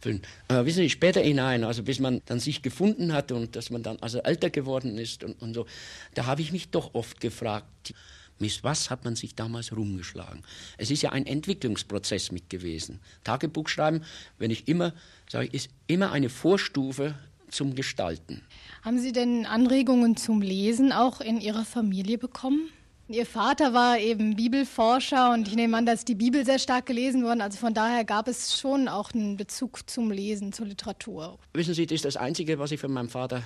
Füllen. 0.00 0.22
Aber 0.48 0.66
wissen 0.66 0.82
Sie, 0.82 0.90
später 0.90 1.20
hinein, 1.20 1.62
also 1.62 1.84
bis 1.84 2.00
man 2.00 2.20
dann 2.26 2.40
sich 2.40 2.62
gefunden 2.62 3.12
hat 3.12 3.30
und 3.30 3.54
dass 3.54 3.70
man 3.70 3.84
dann 3.84 3.98
also 4.00 4.18
älter 4.18 4.50
geworden 4.50 4.98
ist 4.98 5.22
und, 5.22 5.40
und 5.40 5.54
so, 5.54 5.66
da 6.14 6.26
habe 6.26 6.42
ich 6.42 6.50
mich 6.50 6.70
doch 6.70 6.94
oft 6.94 7.20
gefragt, 7.20 7.94
mit 8.42 8.62
was 8.62 8.90
hat 8.90 9.04
man 9.04 9.16
sich 9.16 9.34
damals 9.34 9.74
rumgeschlagen? 9.74 10.42
Es 10.76 10.90
ist 10.90 11.02
ja 11.02 11.12
ein 11.12 11.26
Entwicklungsprozess 11.26 12.32
mit 12.32 12.50
gewesen. 12.50 13.00
Tagebuch 13.24 13.68
schreiben, 13.68 14.02
wenn 14.38 14.50
ich 14.50 14.68
immer, 14.68 14.92
sage 15.30 15.48
ist 15.50 15.70
immer 15.86 16.12
eine 16.12 16.28
Vorstufe 16.28 17.14
zum 17.48 17.74
Gestalten. 17.74 18.42
Haben 18.82 18.98
Sie 18.98 19.12
denn 19.12 19.46
Anregungen 19.46 20.16
zum 20.16 20.42
Lesen 20.42 20.92
auch 20.92 21.20
in 21.20 21.40
Ihrer 21.40 21.64
Familie 21.64 22.18
bekommen? 22.18 22.68
Ihr 23.08 23.26
Vater 23.26 23.74
war 23.74 23.98
eben 23.98 24.36
Bibelforscher 24.36 25.32
und 25.32 25.46
ich 25.46 25.54
nehme 25.54 25.76
an, 25.76 25.86
dass 25.86 26.04
die 26.04 26.14
Bibel 26.14 26.44
sehr 26.44 26.58
stark 26.58 26.86
gelesen 26.86 27.24
wurde. 27.24 27.42
Also 27.42 27.58
von 27.58 27.74
daher 27.74 28.04
gab 28.04 28.26
es 28.26 28.58
schon 28.58 28.88
auch 28.88 29.12
einen 29.12 29.36
Bezug 29.36 29.88
zum 29.88 30.10
Lesen, 30.10 30.52
zur 30.52 30.66
Literatur. 30.66 31.38
Wissen 31.52 31.74
Sie, 31.74 31.86
das 31.86 31.96
ist 31.96 32.04
das 32.04 32.16
Einzige, 32.16 32.58
was 32.58 32.72
ich 32.72 32.80
von 32.80 32.92
meinem 32.92 33.10
Vater 33.10 33.42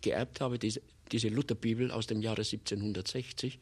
geerbt 0.00 0.40
habe, 0.40 0.58
diese, 0.58 0.80
diese 1.10 1.28
Lutherbibel 1.28 1.90
aus 1.90 2.06
dem 2.06 2.22
Jahre 2.22 2.42
1760. 2.42 3.58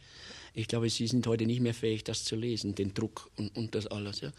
Ich 0.57 0.69
glaube, 0.69 0.89
Sie 0.89 1.07
sind 1.07 1.27
heute 1.27 1.45
nicht 1.45 1.61
mehr 1.61 1.75
fähig, 1.75 2.03
das 2.03 2.25
zu 2.25 2.35
lesen, 2.35 2.75
den 2.75 2.95
Druck 2.95 3.31
und, 3.37 3.55
und 3.55 3.75
das 3.75 3.87
alles. 3.87 4.23
Ja. 4.23 4.33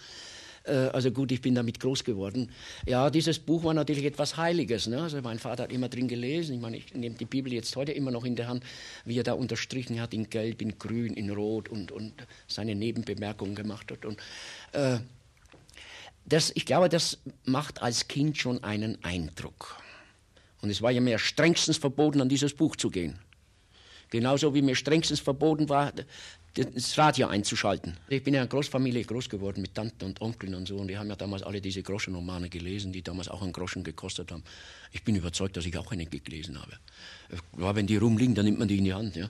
Äh, 0.63 0.89
also 0.89 1.11
gut, 1.11 1.31
ich 1.31 1.41
bin 1.41 1.53
damit 1.53 1.79
groß 1.79 2.03
geworden. 2.03 2.49
Ja, 2.87 3.11
dieses 3.11 3.37
Buch 3.37 3.63
war 3.63 3.75
natürlich 3.75 4.03
etwas 4.03 4.35
Heiliges. 4.35 4.87
Ne? 4.87 4.99
Also 4.99 5.21
mein 5.21 5.37
Vater 5.37 5.63
hat 5.63 5.71
immer 5.71 5.89
drin 5.89 6.07
gelesen. 6.07 6.55
Ich 6.55 6.61
meine, 6.61 6.77
ich 6.77 6.91
nehme 6.95 7.15
die 7.15 7.25
Bibel 7.25 7.53
jetzt 7.53 7.75
heute 7.75 7.91
immer 7.91 8.09
noch 8.09 8.25
in 8.25 8.35
der 8.35 8.47
Hand, 8.47 8.63
wie 9.05 9.19
er 9.19 9.23
da 9.23 9.33
unterstrichen 9.33 10.01
hat 10.01 10.11
in 10.15 10.27
Gelb, 10.27 10.63
in 10.63 10.79
Grün, 10.79 11.13
in 11.13 11.29
Rot 11.29 11.69
und, 11.69 11.91
und 11.91 12.13
seine 12.47 12.73
Nebenbemerkungen 12.73 13.53
gemacht 13.53 13.91
hat. 13.91 14.03
Und, 14.03 14.17
äh, 14.71 14.97
das, 16.25 16.51
ich 16.55 16.65
glaube, 16.65 16.89
das 16.89 17.19
macht 17.45 17.83
als 17.83 18.07
Kind 18.07 18.39
schon 18.39 18.63
einen 18.63 19.01
Eindruck. 19.03 19.79
Und 20.61 20.71
es 20.71 20.81
war 20.81 20.89
ja 20.89 20.99
mir 20.99 21.19
strengstens 21.19 21.77
verboten, 21.77 22.21
an 22.21 22.27
dieses 22.27 22.55
Buch 22.55 22.75
zu 22.75 22.89
gehen. 22.89 23.19
Genauso 24.09 24.53
wie 24.53 24.61
mir 24.61 24.75
strengstens 24.75 25.19
verboten 25.19 25.69
war, 25.69 25.91
das 26.53 26.97
Radio 26.97 27.27
einzuschalten. 27.27 27.97
Ich 28.09 28.23
bin 28.23 28.33
ja 28.33 28.41
in 28.41 28.49
Großfamilie 28.49 29.03
groß 29.03 29.29
geworden 29.29 29.61
mit 29.61 29.75
Tanten 29.75 30.05
und 30.05 30.21
Onkeln 30.21 30.55
und 30.55 30.67
so 30.67 30.77
und 30.77 30.87
die 30.87 30.97
haben 30.97 31.09
ja 31.09 31.15
damals 31.15 31.43
alle 31.43 31.61
diese 31.61 31.83
Groschenromane 31.83 32.49
gelesen, 32.49 32.91
die 32.91 33.03
damals 33.03 33.27
auch 33.27 33.41
einen 33.41 33.53
Groschen 33.53 33.83
gekostet 33.83 34.31
haben. 34.31 34.43
Ich 34.91 35.03
bin 35.03 35.15
überzeugt, 35.15 35.55
dass 35.57 35.65
ich 35.65 35.77
auch 35.77 35.91
einen 35.91 36.09
gelesen 36.09 36.59
habe. 36.59 36.73
Ja, 37.59 37.75
wenn 37.75 37.85
die 37.85 37.97
rumliegen, 37.97 38.33
dann 38.33 38.45
nimmt 38.45 38.59
man 38.59 38.67
die 38.67 38.77
in 38.77 38.85
die 38.85 38.93
Hand. 38.93 39.15
Ja. 39.15 39.29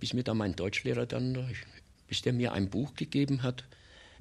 Bis 0.00 0.14
mir 0.14 0.22
dann 0.22 0.38
mein 0.38 0.56
Deutschlehrer 0.56 1.06
dann, 1.06 1.46
bis 2.08 2.22
der 2.22 2.32
mir 2.32 2.52
ein 2.52 2.70
Buch 2.70 2.94
gegeben 2.94 3.42
hat, 3.42 3.64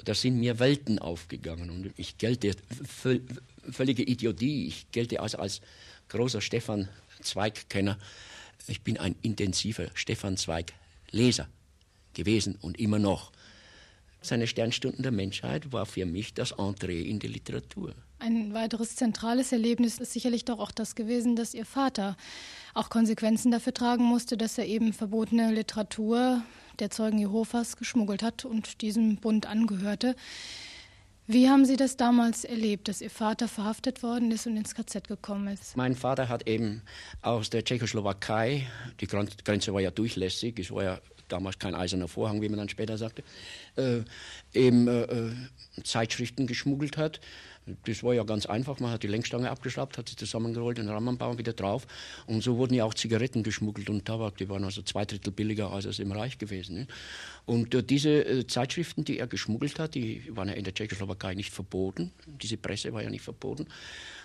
da 0.04 0.14
sind 0.14 0.38
mir 0.38 0.60
Welten 0.60 1.00
aufgegangen 1.00 1.70
und 1.70 1.94
ich 1.96 2.18
gelte 2.18 2.52
völlige 3.72 4.04
Idiotie. 4.04 4.68
Ich 4.68 4.92
gelte 4.92 5.22
also 5.22 5.38
als 5.38 5.62
großer 6.10 6.42
Stefan 6.42 6.90
Zweig-Kenner. 7.22 7.98
Ich 8.68 8.82
bin 8.82 8.98
ein 8.98 9.16
intensiver 9.22 9.88
Stefan 9.94 10.38
Zweig-Leser 10.38 11.48
gewesen 12.14 12.58
und 12.62 12.80
immer 12.80 13.00
noch. 13.00 13.32
Seine 14.22 14.48
Sternstunden 14.48 15.04
der 15.04 15.12
Menschheit 15.12 15.74
war 15.74 15.86
für 15.86 16.06
mich 16.06 16.34
das 16.34 16.54
Entree 16.54 17.02
in 17.02 17.20
die 17.20 17.28
Literatur. 17.28 17.94
Ein 18.20 18.54
weiteres 18.54 18.96
zentrales 18.96 19.52
Erlebnis 19.52 19.98
ist 20.00 20.14
sicherlich 20.14 20.46
doch 20.46 20.60
auch 20.60 20.72
das 20.72 20.96
gewesen, 20.96 21.36
dass 21.36 21.54
Ihr 21.54 21.66
Vater 21.66 22.16
auch 22.74 22.90
Konsequenzen 22.90 23.52
dafür 23.52 23.74
tragen 23.74 24.06
musste, 24.06 24.38
dass 24.38 24.58
er 24.58 24.66
eben 24.66 24.94
verbotene 24.94 25.52
Literatur 25.52 26.42
der 26.80 26.90
Zeugen 26.90 27.20
Jehovas 27.20 27.76
geschmuggelt 27.76 28.24
hat 28.24 28.46
und 28.46 28.82
diesem 28.82 29.18
Bund 29.18 29.46
angehörte. 29.46 30.16
Wie 31.26 31.48
haben 31.48 31.64
Sie 31.66 31.78
das 31.78 31.96
damals 31.96 32.44
erlebt, 32.44 32.90
dass 32.90 33.00
Ihr 33.00 33.10
Vater 33.10 33.48
verhaftet 33.48 34.04
worden 34.04 34.32
ist 34.32 34.46
und 34.46 34.58
ins 34.58 34.76
KZ 34.76 35.08
gekommen 35.08 35.48
ist? 35.48 35.78
Mein 35.78 35.96
Vater 35.96 36.28
hat 36.28 36.48
eben 36.48 36.82
aus 37.22 37.50
der 37.50 37.64
Tschechoslowakei, 37.64 38.68
die 39.00 39.08
Grenze 39.08 39.74
war 39.74 39.80
ja 39.80 39.90
durchlässig, 39.90 40.60
es 40.60 40.70
war 40.70 40.84
ja 40.84 41.00
damals 41.30 41.58
kein 41.58 41.76
eiserner 41.76 42.10
Vorhang, 42.10 42.42
wie 42.42 42.50
man 42.50 42.60
dann 42.60 42.70
später 42.70 42.98
sagte, 42.98 43.24
äh, 43.78 44.02
eben 44.54 44.88
äh, 44.88 45.04
äh, 45.04 45.32
Zeitschriften 45.84 46.46
geschmuggelt 46.46 46.98
hat. 46.98 47.22
Das 47.86 48.04
war 48.04 48.14
ja 48.14 48.24
ganz 48.24 48.46
einfach. 48.46 48.80
Man 48.80 48.92
hat 48.92 49.04
die 49.04 49.08
Lenkstange 49.08 49.50
abgeschraubt, 49.50 49.98
hat 49.98 50.10
sie 50.10 50.16
zusammengerollt, 50.16 50.78
den 50.78 50.90
Rahmenbau 50.90 51.38
wieder 51.38 51.54
drauf. 51.54 51.88
Und 52.26 52.44
so 52.44 52.58
wurden 52.58 52.74
ja 52.74 52.84
auch 52.84 52.94
Zigaretten 52.94 53.44
geschmuggelt 53.44 53.90
und 53.90 54.06
Tabak. 54.06 54.38
Die 54.38 54.50
waren 54.50 54.64
also 54.64 54.82
zwei 54.82 55.06
Drittel 55.06 55.32
billiger 55.32 55.72
als 55.72 55.86
es 55.86 56.00
im 56.00 56.12
Reich 56.12 56.38
gewesen. 56.38 56.76
Ne? 56.76 56.88
Und 57.46 57.74
äh, 57.74 57.84
diese 57.84 58.26
äh, 58.26 58.48
Zeitschriften, 58.48 59.06
die 59.06 59.18
er 59.18 59.28
geschmuggelt 59.28 59.80
hat, 59.80 59.96
die 59.96 60.24
waren 60.36 60.50
ja 60.50 60.56
in 60.56 60.66
der 60.66 60.74
Tschechoslowakei 60.74 61.36
nicht 61.36 61.52
verboten. 61.52 62.12
Diese 62.26 62.58
Presse 62.58 62.92
war 62.92 63.02
ja 63.02 63.10
nicht 63.10 63.24
verboten. 63.24 63.68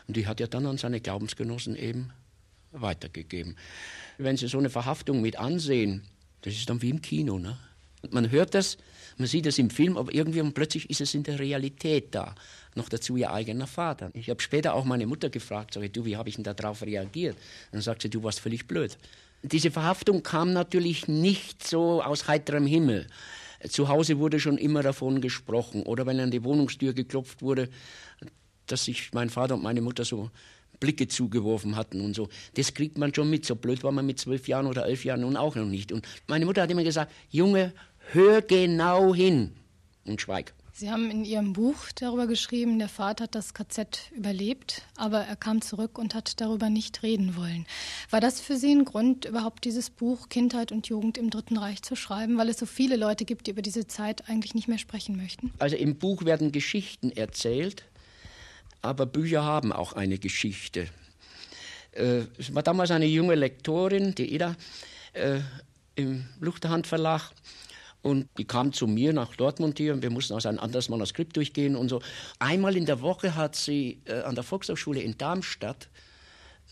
Und 0.09 0.17
die 0.17 0.27
hat 0.27 0.41
er 0.41 0.49
dann 0.49 0.67
an 0.67 0.79
seine 0.79 1.01
Glaubensgenossen 1.01 1.77
eben 1.77 2.11
weitergegeben. 2.73 3.57
Wenn 4.19 4.37
Sie 4.37 4.49
so 4.49 4.59
eine 4.59 4.71
Verhaftung 4.71 5.21
mit 5.21 5.39
ansehen, 5.39 6.03
das 6.43 6.55
ist 6.55 6.69
dann 6.69 6.83
wie 6.83 6.91
im 6.91 7.03
Kino. 7.03 7.39
Ne? 7.39 7.57
Man 8.13 8.31
hört 8.31 8.55
das, 8.55 8.79
man 9.17 9.27
sieht 9.27 9.47
das 9.47 9.59
im 9.59 9.71
Film, 9.71 9.97
aber 9.97 10.15
irgendwie 10.15 10.41
und 10.41 10.55
plötzlich 10.55 10.89
ist 10.91 11.01
es 11.01 11.15
in 11.15 11.23
der 11.25 11.39
Realität 11.39 12.15
da. 12.15 12.35
Noch 12.75 12.89
dazu 12.89 13.17
ihr 13.17 13.33
eigener 13.33 13.67
Vater. 13.67 14.11
Ich 14.15 14.31
habe 14.31 14.41
später 14.41 14.75
auch 14.75 14.85
meine 14.85 15.07
Mutter 15.07 15.31
gefragt, 15.31 15.75
sage, 15.75 15.91
du, 15.91 16.05
wie 16.05 16.17
habe 16.17 16.29
ich 16.29 16.37
denn 16.37 16.45
darauf 16.45 16.83
reagiert? 16.83 17.37
Dann 17.73 17.81
sagt 17.81 18.03
sie, 18.03 18.11
du 18.11 18.23
warst 18.23 18.41
völlig 18.41 18.69
blöd. 18.69 18.97
Diese 19.43 19.71
Verhaftung 19.71 20.23
kam 20.23 20.53
natürlich 20.53 21.09
nicht 21.09 21.67
so 21.67 22.03
aus 22.03 22.29
heiterem 22.29 22.67
Himmel. 22.67 23.07
Zu 23.69 23.89
Hause 23.89 24.19
wurde 24.19 24.39
schon 24.39 24.59
immer 24.59 24.83
davon 24.83 25.21
gesprochen. 25.21 25.83
Oder 25.83 26.07
wenn 26.07 26.21
an 26.21 26.31
die 26.31 26.45
Wohnungstür 26.45 26.93
geklopft 26.93 27.43
wurde, 27.43 27.69
dass 28.67 28.85
sich 28.85 29.11
mein 29.13 29.31
Vater 29.31 29.55
und 29.55 29.63
meine 29.63 29.81
Mutter 29.81 30.05
so 30.05 30.31
Blicke 30.81 31.09
zugeworfen 31.09 31.77
hatten 31.77 32.01
und 32.01 32.15
so. 32.15 32.29
Das 32.55 32.75
kriegt 32.75 32.99
man 32.99 33.13
schon 33.13 33.31
mit. 33.31 33.45
So 33.45 33.57
blöd 33.57 33.83
war 33.83 33.93
man 33.93 34.07
mit 34.07 34.19
zwölf 34.21 34.47
Jahren 34.47 34.67
oder 34.67 34.87
elf 34.87 35.05
Jahren 35.05 35.23
nun 35.23 35.37
auch 35.37 35.57
noch 35.57 35.67
nicht. 35.67 35.93
Und 35.93 36.07
meine 36.27 36.45
Mutter 36.45 36.63
hat 36.63 36.71
immer 36.71 36.85
gesagt, 36.85 37.13
Junge, 37.31 37.73
hör 38.13 38.43
genau 38.43 39.15
hin 39.15 39.53
und 40.05 40.21
schweig. 40.21 40.55
Sie 40.73 40.93
haben 40.93 41.11
in 41.11 41.25
Ihrem 41.25 41.55
Buch 41.55 41.77
darüber 41.97 42.29
geschrieben, 42.29 42.79
der 42.79 42.89
Vater 42.89 43.25
hat 43.25 43.35
das 43.35 43.53
KZ 43.53 44.13
überlebt, 44.15 44.83
aber 44.97 45.19
er 45.23 45.35
kam 45.35 45.61
zurück 45.61 45.99
und 45.99 46.15
hat 46.15 46.41
darüber 46.41 46.71
nicht 46.71 47.03
reden 47.03 47.35
wollen. 47.35 47.67
War 48.11 48.21
das 48.21 48.41
für 48.41 48.57
Sie 48.57 48.71
ein 48.71 48.85
Grund, 48.85 49.25
überhaupt 49.25 49.65
dieses 49.65 49.91
Buch 49.91 50.29
Kindheit 50.29 50.71
und 50.71 50.87
Jugend 50.87 51.19
im 51.19 51.31
Dritten 51.31 51.57
Reich 51.57 51.83
zu 51.83 51.97
schreiben, 51.97 52.39
weil 52.39 52.49
es 52.49 52.59
so 52.59 52.67
viele 52.67 52.95
Leute 52.95 53.25
gibt, 53.25 53.49
die 53.49 53.51
über 53.51 53.63
diese 53.63 53.89
Zeit 53.89 54.29
eigentlich 54.29 54.55
nicht 54.55 54.69
mehr 54.69 54.79
sprechen 54.79 55.17
möchten? 55.17 55.53
Also 55.59 55.75
im 55.75 55.97
Buch 55.97 56.25
werden 56.25 56.53
Geschichten 56.53 57.11
erzählt, 57.11 57.83
aber 58.81 59.05
Bücher 59.05 59.43
haben 59.43 59.73
auch 59.73 59.95
eine 59.95 60.19
Geschichte. 60.19 60.87
Äh, 61.91 62.23
es 62.39 62.55
war 62.55 62.63
damals 62.63 62.93
eine 62.93 63.07
junge 63.07 63.35
Lektorin, 63.35 64.15
die 64.15 64.33
Ida, 64.33 64.55
äh, 65.15 65.41
im 65.97 66.25
Luchterhand 66.39 66.87
Verlag 66.87 67.33
und 68.09 68.29
die 68.39 68.45
kam 68.45 68.73
zu 68.73 68.87
mir 68.87 69.13
nach 69.13 69.37
Dortmund 69.37 69.79
hier 69.79 69.93
und 69.93 70.03
wir 70.03 70.11
mussten 70.11 70.33
also 70.33 70.49
ein 70.49 70.59
anderes 70.59 70.89
Manuskript 70.89 71.37
durchgehen 71.37 71.77
und 71.77 71.89
so. 71.91 72.01
Einmal 72.39 72.77
in 72.77 72.87
der 72.87 73.03
Woche 73.03 73.37
hat 73.37 73.55
sie 73.55 74.01
äh, 74.07 74.21
an 74.23 74.35
der 74.35 74.45
Volkshochschule 74.45 75.01
in 75.01 75.19
Darmstadt, 75.19 75.89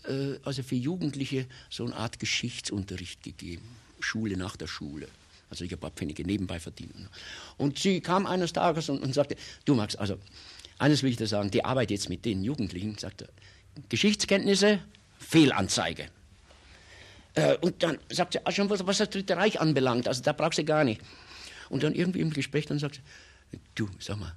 äh, 0.07 0.39
also 0.43 0.63
für 0.63 0.75
Jugendliche, 0.75 1.45
so 1.69 1.85
eine 1.85 1.95
Art 1.95 2.19
Geschichtsunterricht 2.19 3.21
gegeben. 3.21 3.69
Schule 3.99 4.35
nach 4.35 4.57
der 4.57 4.67
Schule. 4.67 5.07
Also 5.49 5.63
ich 5.63 5.71
habe 5.71 5.79
ein 5.79 5.81
paar 5.81 5.91
Pfennige 5.91 6.25
nebenbei 6.25 6.59
verdient. 6.59 6.93
Und 7.57 7.79
sie 7.79 8.01
kam 8.01 8.25
eines 8.25 8.51
Tages 8.51 8.89
und, 8.89 9.01
und, 9.01 9.13
sagte, 9.13 9.35
du 9.65 9.75
Max, 9.75 9.95
also 9.95 10.17
eines 10.79 11.03
will 11.03 11.11
ich 11.11 11.17
dir 11.17 11.27
sagen, 11.27 11.51
die 11.51 11.63
Arbeit 11.63 11.91
jetzt 11.91 12.09
mit 12.09 12.25
den 12.25 12.43
Jugendlichen, 12.43 12.97
sagte, 12.97 13.29
Geschichtskenntnisse, 13.89 14.79
Fehlanzeige. 15.19 16.09
Äh, 17.35 17.57
und 17.57 17.83
dann 17.83 17.99
sagt 18.09 18.33
sie, 18.33 18.39
ah, 18.43 18.51
schon 18.51 18.69
was, 18.69 18.85
was 18.85 18.97
das 18.97 19.11
Dritte 19.11 19.37
Reich 19.37 19.61
anbelangt, 19.61 20.07
also 20.07 20.21
da 20.23 20.33
brauchst 20.33 20.57
du 20.57 20.65
gar 20.65 20.83
nicht. 20.83 21.01
Und 21.69 21.83
dann 21.83 21.93
irgendwie 21.93 22.21
im 22.21 22.31
Gespräch 22.31 22.65
dann 22.65 22.79
sagt 22.79 22.95
sie, 22.95 23.59
du, 23.75 23.89
sag 23.99 24.19
mal, 24.19 24.35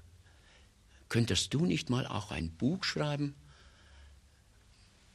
könntest 1.09 1.53
du 1.55 1.65
nicht 1.65 1.91
mal 1.91 2.07
auch 2.07 2.31
ein 2.31 2.51
Buch 2.51 2.85
schreiben, 2.85 3.35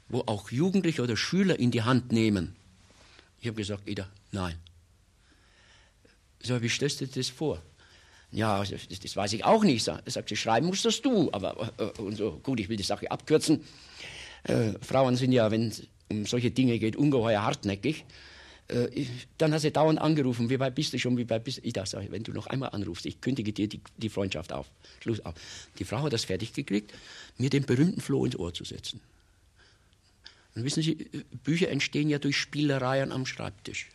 wo 0.10 0.22
auch 0.22 0.52
Jugendliche 0.52 1.02
oder 1.02 1.18
Schüler 1.18 1.58
in 1.58 1.72
die 1.72 1.82
Hand 1.82 2.12
nehmen? 2.12 2.56
Ich 3.40 3.48
habe 3.48 3.58
gesagt, 3.58 3.88
Ida, 3.88 4.10
nein. 4.32 4.58
So, 6.42 6.62
wie 6.62 6.70
stellst 6.70 7.02
du 7.02 7.08
dir 7.08 7.14
das 7.14 7.30
vor? 7.30 7.62
Ja, 8.32 8.64
das, 8.64 8.88
das, 8.88 9.16
weiß 9.16 9.34
ich 9.34 9.46
auch 9.46 9.64
nicht. 9.64 9.84
Sagt 9.84 10.30
sie, 10.30 10.36
schreiben 10.36 10.68
musst 10.68 10.86
das 10.86 11.02
du. 11.02 11.32
Aber 11.32 11.72
äh, 11.78 12.02
und 12.02 12.18
so, 12.18 12.40
gut, 12.44 12.60
ich 12.60 12.70
will 12.70 12.78
die 12.78 12.84
Sache 12.84 13.10
abkürzen. 13.10 13.64
Äh, 14.44 14.74
Frauen 14.82 15.16
sind 15.16 15.32
ja, 15.32 15.50
wenn 15.52 15.74
um 16.10 16.26
solche 16.26 16.52
Dinge 16.52 16.78
geht, 16.78 16.96
ungeheuer 16.96 17.44
hartnäckig. 17.44 18.06
Äh, 18.68 19.06
dann 19.38 19.54
hat 19.54 19.62
sie 19.62 19.72
dauernd 19.72 20.00
angerufen, 20.00 20.50
wie 20.50 20.60
weit 20.60 20.74
bist 20.74 20.92
du 20.94 20.98
schon, 20.98 21.18
wie 21.18 21.30
weit 21.30 21.44
bist 21.44 21.60
du? 21.60 21.62
Ich 21.64 21.74
dachte, 21.74 22.04
wenn 22.10 22.24
du 22.24 22.32
noch 22.32 22.48
einmal 22.48 22.70
anrufst, 22.72 23.06
ich 23.06 23.22
kündige 23.22 23.54
dir 23.54 23.68
die, 23.68 23.80
die 23.98 24.10
Freundschaft 24.10 24.52
auf. 24.52 24.68
Schluss 25.02 25.24
auf. 25.24 25.36
Die 25.78 25.86
Frau 25.86 26.02
hat 26.02 26.14
das 26.14 26.24
fertig 26.24 26.54
gekriegt, 26.54 26.94
mir 27.38 27.50
den 27.50 27.66
berühmten 27.66 28.02
Floh 28.02 28.26
ins 28.26 28.38
Ohr 28.38 28.54
zu 28.54 28.64
setzen. 28.64 29.02
Und 30.56 30.64
wissen 30.64 30.82
Sie, 30.82 31.10
Bücher 31.44 31.70
entstehen 31.70 32.10
ja 32.10 32.18
durch 32.18 32.38
Spielereien 32.38 33.12
am 33.12 33.26
Schreibtisch. 33.26 33.90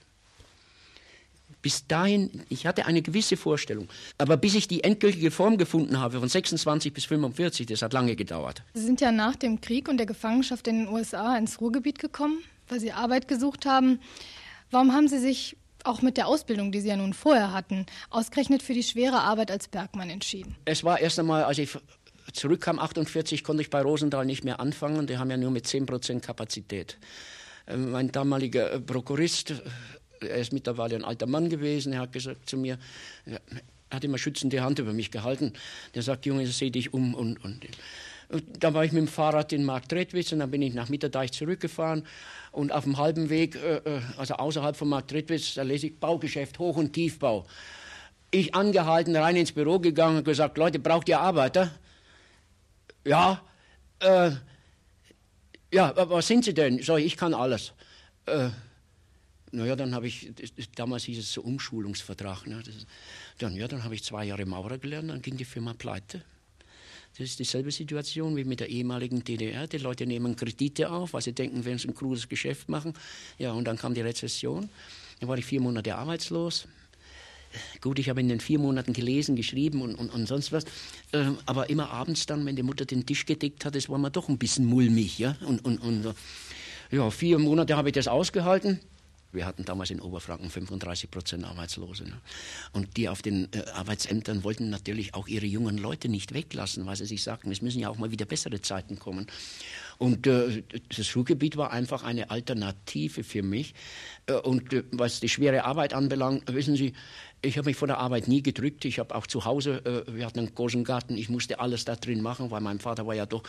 Bis 1.63 1.87
dahin, 1.87 2.43
ich 2.49 2.67
hatte 2.67 2.87
eine 2.87 3.03
gewisse 3.03 3.37
Vorstellung. 3.37 3.89
Aber 4.19 4.37
bis 4.37 4.55
ich 4.55 4.69
die 4.69 4.85
endgültige 4.85 5.31
Form 5.31 5.59
gefunden 5.59 5.99
habe, 5.99 6.21
von 6.21 6.29
26 6.29 6.93
bis 6.93 7.07
45, 7.07 7.67
das 7.67 7.83
hat 7.83 7.93
lange 7.93 8.15
gedauert. 8.15 8.63
Sie 8.75 8.83
sind 8.83 9.01
ja 9.01 9.11
nach 9.11 9.37
dem 9.37 9.61
Krieg 9.61 9.89
und 9.89 9.99
der 9.99 10.07
Gefangenschaft 10.07 10.69
in 10.69 10.85
den 10.85 10.89
USA 10.89 11.37
ins 11.37 11.61
Ruhrgebiet 11.61 11.99
gekommen, 11.99 12.39
weil 12.69 12.81
Sie 12.81 12.93
Arbeit 12.93 13.27
gesucht 13.27 13.67
haben. 13.67 13.99
Warum 14.71 14.93
haben 14.93 15.09
Sie 15.09 15.19
sich 15.19 15.57
auch 15.85 16.03
mit 16.03 16.17
der 16.17 16.27
Ausbildung, 16.27 16.73
die 16.73 16.81
Sie 16.81 16.89
ja 16.89 16.97
nun 16.97 17.15
vorher 17.15 17.53
hatten, 17.53 17.87
ausgerechnet 18.11 18.63
für 18.63 18.75
die 18.75 18.83
schwere 18.83 19.21
Arbeit 19.21 19.51
als 19.51 19.69
Bergmann 19.69 20.11
entschieden? 20.11 20.57
Es 20.65 20.85
war 20.85 21.01
erst 21.01 21.19
einmal, 21.19 21.45
als 21.45 21.59
ich 21.59 21.71
zurückkam, 22.33 22.79
48, 22.79 23.43
konnte 23.43 23.63
ich 23.63 23.71
bei 23.71 23.81
Rosendahl 23.81 24.25
nicht 24.25 24.45
mehr 24.45 24.61
anfangen. 24.61 25.07
Die 25.07 25.19
haben 25.19 25.31
ja 25.31 25.37
nur 25.37 25.51
mit 25.51 25.67
10 25.67 25.87
Prozent 25.87 26.23
Kapazität. 26.23 26.99
Ähm, 27.67 27.91
mein 27.91 28.13
damaliger 28.13 28.73
äh, 28.73 28.81
Prokurist 28.81 29.55
er 30.21 30.37
ist 30.37 30.53
mittlerweile 30.53 30.97
ein 30.97 31.05
alter 31.05 31.27
Mann 31.27 31.49
gewesen, 31.49 31.93
er 31.93 32.01
hat 32.01 32.13
gesagt 32.13 32.49
zu 32.49 32.57
mir, 32.57 32.79
er 33.25 33.41
hat 33.91 34.05
immer 34.05 34.19
schützende 34.19 34.63
Hand 34.63 34.79
über 34.79 34.93
mich 34.93 35.11
gehalten. 35.11 35.53
Der 35.95 36.03
sagt, 36.03 36.27
Junge, 36.27 36.47
seh 36.47 36.71
dich 36.71 36.93
um. 36.93 37.15
Und, 37.15 37.43
und, 37.45 37.67
dann 38.59 38.75
war 38.75 38.85
ich 38.85 38.93
mit 38.93 39.01
dem 39.01 39.09
Fahrrad 39.09 39.53
in 39.53 39.65
Marktredwitz 39.65 40.33
und 40.33 40.39
dann 40.39 40.51
bin 40.51 40.63
ich 40.63 40.75
nach 40.75 40.89
Mitterdeich 40.89 41.33
zurückgefahren. 41.33 42.07
Und 42.53 42.73
auf 42.73 42.85
dem 42.85 42.97
halben 42.97 43.29
Weg, 43.29 43.57
äh, 43.57 43.77
äh, 43.79 44.01
also 44.17 44.35
außerhalb 44.35 44.77
von 44.77 44.89
Marktredwitz, 44.89 45.55
da 45.55 45.63
lese 45.63 45.89
ich 45.89 45.99
Baugeschäft, 45.99 46.59
Hoch- 46.59 46.77
und 46.77 46.93
Tiefbau. 46.93 47.47
Ich 48.31 48.55
angehalten, 48.55 49.17
rein 49.17 49.37
ins 49.37 49.53
Büro 49.53 49.81
gegangen 49.81 50.19
und 50.19 50.25
gesagt, 50.25 50.57
Leute, 50.59 50.79
braucht 50.79 51.09
ihr 51.09 51.21
Arbeiter? 51.21 51.73
Ja, 53.05 53.43
äh, 53.99 54.31
ja, 55.73 55.93
was 55.97 56.27
sind 56.27 56.45
Sie 56.45 56.55
denn? 56.55 56.79
Ich, 56.79 56.89
ich 56.89 57.17
kann 57.17 57.35
alles. 57.35 57.73
Äh, 58.27 58.51
naja, 59.53 59.75
dann 59.75 59.95
habe 59.95 60.07
ich, 60.07 60.33
damals 60.77 61.05
hieß 61.05 61.19
es 61.19 61.33
so 61.33 61.43
Umschulungsvertrag. 61.43 62.47
Ne? 62.47 62.63
Das, 62.65 62.75
dann, 63.39 63.57
ja, 63.57 63.67
dann 63.67 63.83
habe 63.83 63.95
ich 63.95 64.05
zwei 64.05 64.25
Jahre 64.25 64.47
Maurer 64.47 64.79
gelernt, 64.79 65.11
dann 65.11 65.23
ging 65.23 65.37
die 65.37 65.45
Firma 65.45 65.75
pleite. 65.75 66.23
Das 67.19 67.29
ist 67.29 67.39
dieselbe 67.39 67.71
Situation 67.71 68.37
wie 68.37 68.45
mit 68.45 68.61
der 68.61 68.69
ehemaligen 68.69 69.25
DDR. 69.25 69.67
Die 69.67 69.79
Leute 69.79 70.07
nehmen 70.07 70.37
Kredite 70.37 70.91
auf, 70.91 71.13
weil 71.13 71.23
sie 71.23 71.33
denken, 71.33 71.65
wenn 71.65 71.79
sie 71.79 71.89
ein 71.89 71.95
cruises 71.95 72.29
Geschäft 72.29 72.69
machen. 72.69 72.95
Ja, 73.39 73.53
und 73.53 73.65
dann 73.65 73.77
kam 73.77 73.95
die 73.95 74.01
Rezession. 74.01 74.69
Dann 75.19 75.29
war 75.29 75.37
ich 75.37 75.45
vier 75.45 75.61
Monate 75.61 75.97
arbeitslos. 75.97 76.67
Gut, 77.81 77.99
ich 77.99 78.09
habe 78.09 78.21
in 78.21 78.29
den 78.29 78.41
vier 78.41 78.59
Monaten 78.59 78.93
gelesen, 78.93 79.35
geschrieben 79.35 79.83
und, 79.83 79.97
und, 79.97 80.11
und 80.11 80.27
sonst 80.27 80.53
was. 80.53 80.65
Ähm, 81.13 81.39
aber 81.47 81.69
immer 81.69 81.91
abends 81.91 82.27
dann, 82.27 82.47
wenn 82.47 82.57
die 82.57 82.63
Mutter 82.63 82.85
den 82.85 83.05
Tisch 83.05 83.27
gedeckt 83.27 83.65
hat, 83.65 83.75
das 83.75 83.89
war 83.89 83.99
mir 83.99 84.11
doch 84.11 84.29
ein 84.29 84.39
bisschen 84.39 84.65
mulmig. 84.65 85.19
Ja, 85.19 85.37
und, 85.45 85.65
und, 85.65 85.79
und 85.79 86.15
ja 86.91 87.11
vier 87.11 87.39
Monate 87.39 87.77
habe 87.77 87.89
ich 87.89 87.95
das 87.95 88.09
ausgehalten. 88.09 88.81
Wir 89.33 89.47
hatten 89.47 89.65
damals 89.65 89.91
in 89.91 90.01
Oberfranken 90.01 90.51
35 90.51 91.11
Prozent 91.11 91.45
Arbeitslose. 91.45 92.05
Ne? 92.05 92.21
Und 92.73 92.97
die 92.97 93.09
auf 93.09 93.23
den 93.23 93.49
äh, 93.53 93.63
Arbeitsämtern 93.75 94.45
wollten 94.45 94.71
natürlich 94.71 95.15
auch 95.15 95.29
ihre 95.29 95.47
jungen 95.47 95.79
Leute 95.79 96.09
nicht 96.09 96.35
weglassen, 96.35 96.87
weil 96.87 96.97
sie 96.97 97.07
sich 97.07 97.23
sagten, 97.23 97.53
es 97.53 97.63
müssen 97.63 97.81
ja 97.81 97.89
auch 97.89 97.99
mal 97.99 98.11
wieder 98.11 98.27
bessere 98.27 98.61
Zeiten 98.61 98.99
kommen. 98.99 99.27
Und 100.01 100.27
äh, 100.27 100.63
das 100.97 101.07
Schulgebiet 101.07 101.59
war 101.59 101.73
einfach 101.73 102.05
eine 102.05 102.31
Alternative 102.31 103.23
für 103.23 103.43
mich. 103.43 103.75
Äh, 104.27 104.33
und 104.33 104.73
äh, 104.73 104.83
was 104.93 105.21
die 105.21 105.29
schwere 105.29 105.65
Arbeit 105.65 105.93
anbelangt, 105.93 106.51
wissen 106.55 106.75
Sie, 106.75 106.95
ich 107.43 107.57
habe 107.57 107.71
mich 107.71 107.77
vor 107.77 107.89
der 107.89 107.99
Arbeit 107.99 108.29
nie 108.29 108.43
gedrückt. 108.43 108.85
Ich 108.85 108.99
habe 108.99 109.15
auch 109.15 109.27
zu 109.27 109.45
Hause, 109.45 109.83
äh, 109.85 110.15
wir 110.15 110.27
hatten 110.27 110.41
einen 110.41 110.55
großen 110.55 110.85
Garten, 110.85 111.17
ich 111.17 111.29
musste 111.29 111.59
alles 111.59 111.85
da 111.85 111.97
drin 111.97 112.21
machen, 112.21 112.51
weil 112.51 112.61
mein 112.61 112.81
Vater 112.81 113.07
war 113.07 113.15
ja 113.15 113.25
doch 113.25 113.43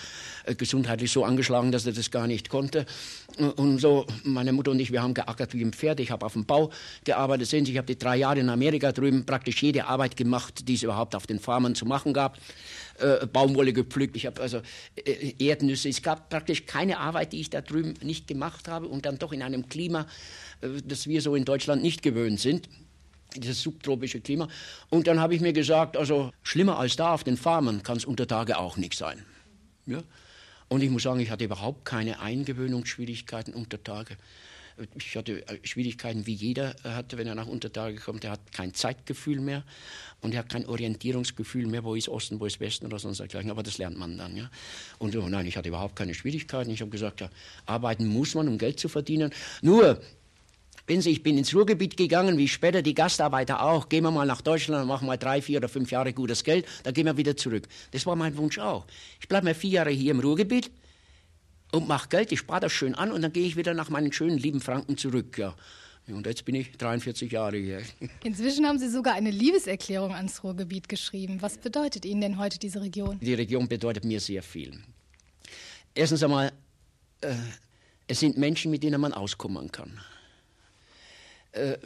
äh, 0.45 0.55
gesundheitlich 0.55 1.11
so 1.11 1.25
angeschlagen, 1.25 1.71
dass 1.71 1.85
er 1.85 1.91
das 1.91 2.09
gar 2.09 2.27
nicht 2.27 2.49
konnte. 2.49 2.85
Äh, 3.37 3.43
und 3.43 3.79
so, 3.79 4.05
meine 4.23 4.53
Mutter 4.53 4.71
und 4.71 4.79
ich, 4.79 4.91
wir 4.91 5.01
haben 5.01 5.13
geackert 5.13 5.53
wie 5.53 5.63
ein 5.63 5.73
Pferd. 5.73 5.99
Ich 5.99 6.11
habe 6.11 6.25
auf 6.25 6.33
dem 6.33 6.45
Bau 6.45 6.71
gearbeitet. 7.03 7.47
Sehen 7.47 7.65
Sie, 7.65 7.73
ich 7.73 7.77
habe 7.77 7.87
die 7.87 7.97
drei 7.97 8.17
Jahre 8.17 8.39
in 8.39 8.49
Amerika 8.49 8.91
drüben 8.91 9.25
praktisch 9.25 9.61
jede 9.61 9.85
Arbeit 9.85 10.15
gemacht, 10.15 10.67
die 10.67 10.75
es 10.75 10.83
überhaupt 10.83 11.15
auf 11.15 11.27
den 11.27 11.39
Farmen 11.39 11.75
zu 11.75 11.85
machen 11.85 12.13
gab. 12.13 12.37
Baumwolle 13.33 13.73
gepflückt, 13.73 14.15
ich 14.15 14.27
habe 14.27 14.39
also 14.41 14.61
Erdnüsse. 15.39 15.89
Es 15.89 16.03
gab 16.03 16.29
praktisch 16.41 16.65
keine 16.65 16.97
Arbeit, 16.97 17.33
die 17.33 17.39
ich 17.39 17.51
da 17.51 17.61
drüben 17.61 17.93
nicht 18.01 18.27
gemacht 18.27 18.67
habe 18.67 18.87
und 18.87 19.05
dann 19.05 19.19
doch 19.19 19.31
in 19.31 19.43
einem 19.43 19.69
Klima, 19.69 20.07
äh, 20.61 20.69
das 20.83 21.05
wir 21.05 21.21
so 21.21 21.35
in 21.35 21.45
Deutschland 21.45 21.83
nicht 21.83 22.01
gewöhnt 22.01 22.39
sind 22.39 22.67
dieses 23.37 23.61
subtropische 23.61 24.19
Klima. 24.19 24.49
Und 24.89 25.07
dann 25.07 25.21
habe 25.21 25.33
ich 25.33 25.39
mir 25.39 25.53
gesagt, 25.53 25.95
also 25.95 26.31
schlimmer 26.43 26.77
als 26.77 26.97
da 26.97 27.13
auf 27.13 27.23
den 27.23 27.37
Farmen 27.37 27.81
kann 27.81 27.95
es 27.95 28.03
unter 28.03 28.27
Tage 28.27 28.57
auch 28.57 28.75
nicht 28.75 28.93
sein. 28.93 29.23
Ja? 29.85 30.03
Und 30.67 30.83
ich 30.83 30.89
muss 30.89 31.03
sagen, 31.03 31.21
ich 31.21 31.31
hatte 31.31 31.45
überhaupt 31.45 31.85
keine 31.85 32.19
Eingewöhnungsschwierigkeiten 32.19 33.53
unter 33.53 33.81
Tage. 33.81 34.17
Ich 34.95 35.15
hatte 35.15 35.47
äh, 35.47 35.59
Schwierigkeiten, 35.63 36.25
wie 36.25 36.33
jeder 36.33 36.75
hatte, 36.83 37.17
wenn 37.17 37.27
er 37.27 37.35
nach 37.35 37.47
Untertage 37.47 37.97
kommt. 37.97 38.23
Er 38.23 38.31
hat 38.31 38.51
kein 38.51 38.73
Zeitgefühl 38.73 39.39
mehr 39.39 39.63
und 40.21 40.33
er 40.33 40.39
hat 40.39 40.49
kein 40.49 40.65
Orientierungsgefühl 40.65 41.67
mehr, 41.67 41.83
wo 41.83 41.95
ist 41.95 42.09
Osten, 42.09 42.39
wo 42.39 42.45
ist 42.45 42.59
Westen 42.59 42.85
oder 42.85 42.99
sonst 42.99 43.19
dergleichen. 43.19 43.51
Aber 43.51 43.63
das 43.63 43.77
lernt 43.77 43.97
man 43.97 44.17
dann. 44.17 44.35
Ja. 44.35 44.49
Und 44.97 45.15
oh 45.15 45.27
nein, 45.27 45.45
ich 45.45 45.57
hatte 45.57 45.69
überhaupt 45.69 45.95
keine 45.95 46.13
Schwierigkeiten. 46.13 46.71
Ich 46.71 46.81
habe 46.81 46.91
gesagt, 46.91 47.21
ja, 47.21 47.29
arbeiten 47.65 48.07
muss 48.07 48.35
man, 48.35 48.47
um 48.47 48.57
Geld 48.57 48.79
zu 48.79 48.89
verdienen. 48.89 49.31
Nur, 49.61 50.01
Wissen 50.87 51.03
Sie, 51.03 51.11
ich 51.11 51.23
bin 51.23 51.37
ins 51.37 51.55
Ruhrgebiet 51.55 51.95
gegangen, 51.95 52.37
wie 52.37 52.49
später 52.49 52.81
die 52.81 52.93
Gastarbeiter 52.93 53.61
auch. 53.61 53.87
Gehen 53.87 54.03
wir 54.03 54.11
mal 54.11 54.25
nach 54.25 54.41
Deutschland, 54.41 54.87
machen 54.87 55.07
mal 55.07 55.15
drei, 55.15 55.41
vier 55.41 55.59
oder 55.59 55.69
fünf 55.69 55.89
Jahre 55.89 56.11
gutes 56.11 56.43
Geld, 56.43 56.65
dann 56.83 56.93
gehen 56.93 57.05
wir 57.05 57.15
wieder 57.15 57.37
zurück. 57.37 57.67
Das 57.91 58.05
war 58.05 58.17
mein 58.17 58.35
Wunsch 58.35 58.57
auch. 58.57 58.85
Ich 59.19 59.29
bleibe 59.29 59.45
mal 59.45 59.53
vier 59.53 59.69
Jahre 59.69 59.91
hier 59.91 60.11
im 60.11 60.19
Ruhrgebiet 60.19 60.69
und 61.71 61.87
mache 61.87 62.09
Geld, 62.09 62.31
ich 62.31 62.39
spare 62.39 62.61
das 62.61 62.71
schön 62.71 62.95
an 62.95 63.11
und 63.11 63.21
dann 63.21 63.33
gehe 63.33 63.45
ich 63.45 63.55
wieder 63.55 63.73
nach 63.73 63.89
meinen 63.89 64.11
schönen 64.11 64.37
lieben 64.37 64.61
Franken 64.61 64.97
zurück. 64.97 65.37
Ja. 65.37 65.55
Und 66.07 66.25
jetzt 66.25 66.45
bin 66.45 66.55
ich 66.55 66.71
43 66.77 67.31
Jahre 67.31 67.57
hier. 67.57 67.81
Inzwischen 68.23 68.65
haben 68.65 68.79
Sie 68.79 68.89
sogar 68.89 69.13
eine 69.13 69.31
Liebeserklärung 69.31 70.13
ans 70.13 70.43
Ruhrgebiet 70.43 70.89
geschrieben. 70.89 71.41
Was 71.41 71.57
bedeutet 71.57 72.05
Ihnen 72.05 72.21
denn 72.21 72.37
heute 72.37 72.59
diese 72.59 72.81
Region? 72.81 73.19
Die 73.19 73.33
Region 73.33 73.67
bedeutet 73.67 74.03
mir 74.03 74.19
sehr 74.19 74.43
viel. 74.43 74.79
Erstens 75.93 76.23
einmal, 76.23 76.51
äh, 77.21 77.33
es 78.07 78.19
sind 78.19 78.37
Menschen, 78.37 78.71
mit 78.71 78.83
denen 78.83 78.99
man 78.99 79.13
auskommen 79.13 79.71
kann. 79.71 79.99
Äh, 81.51 81.77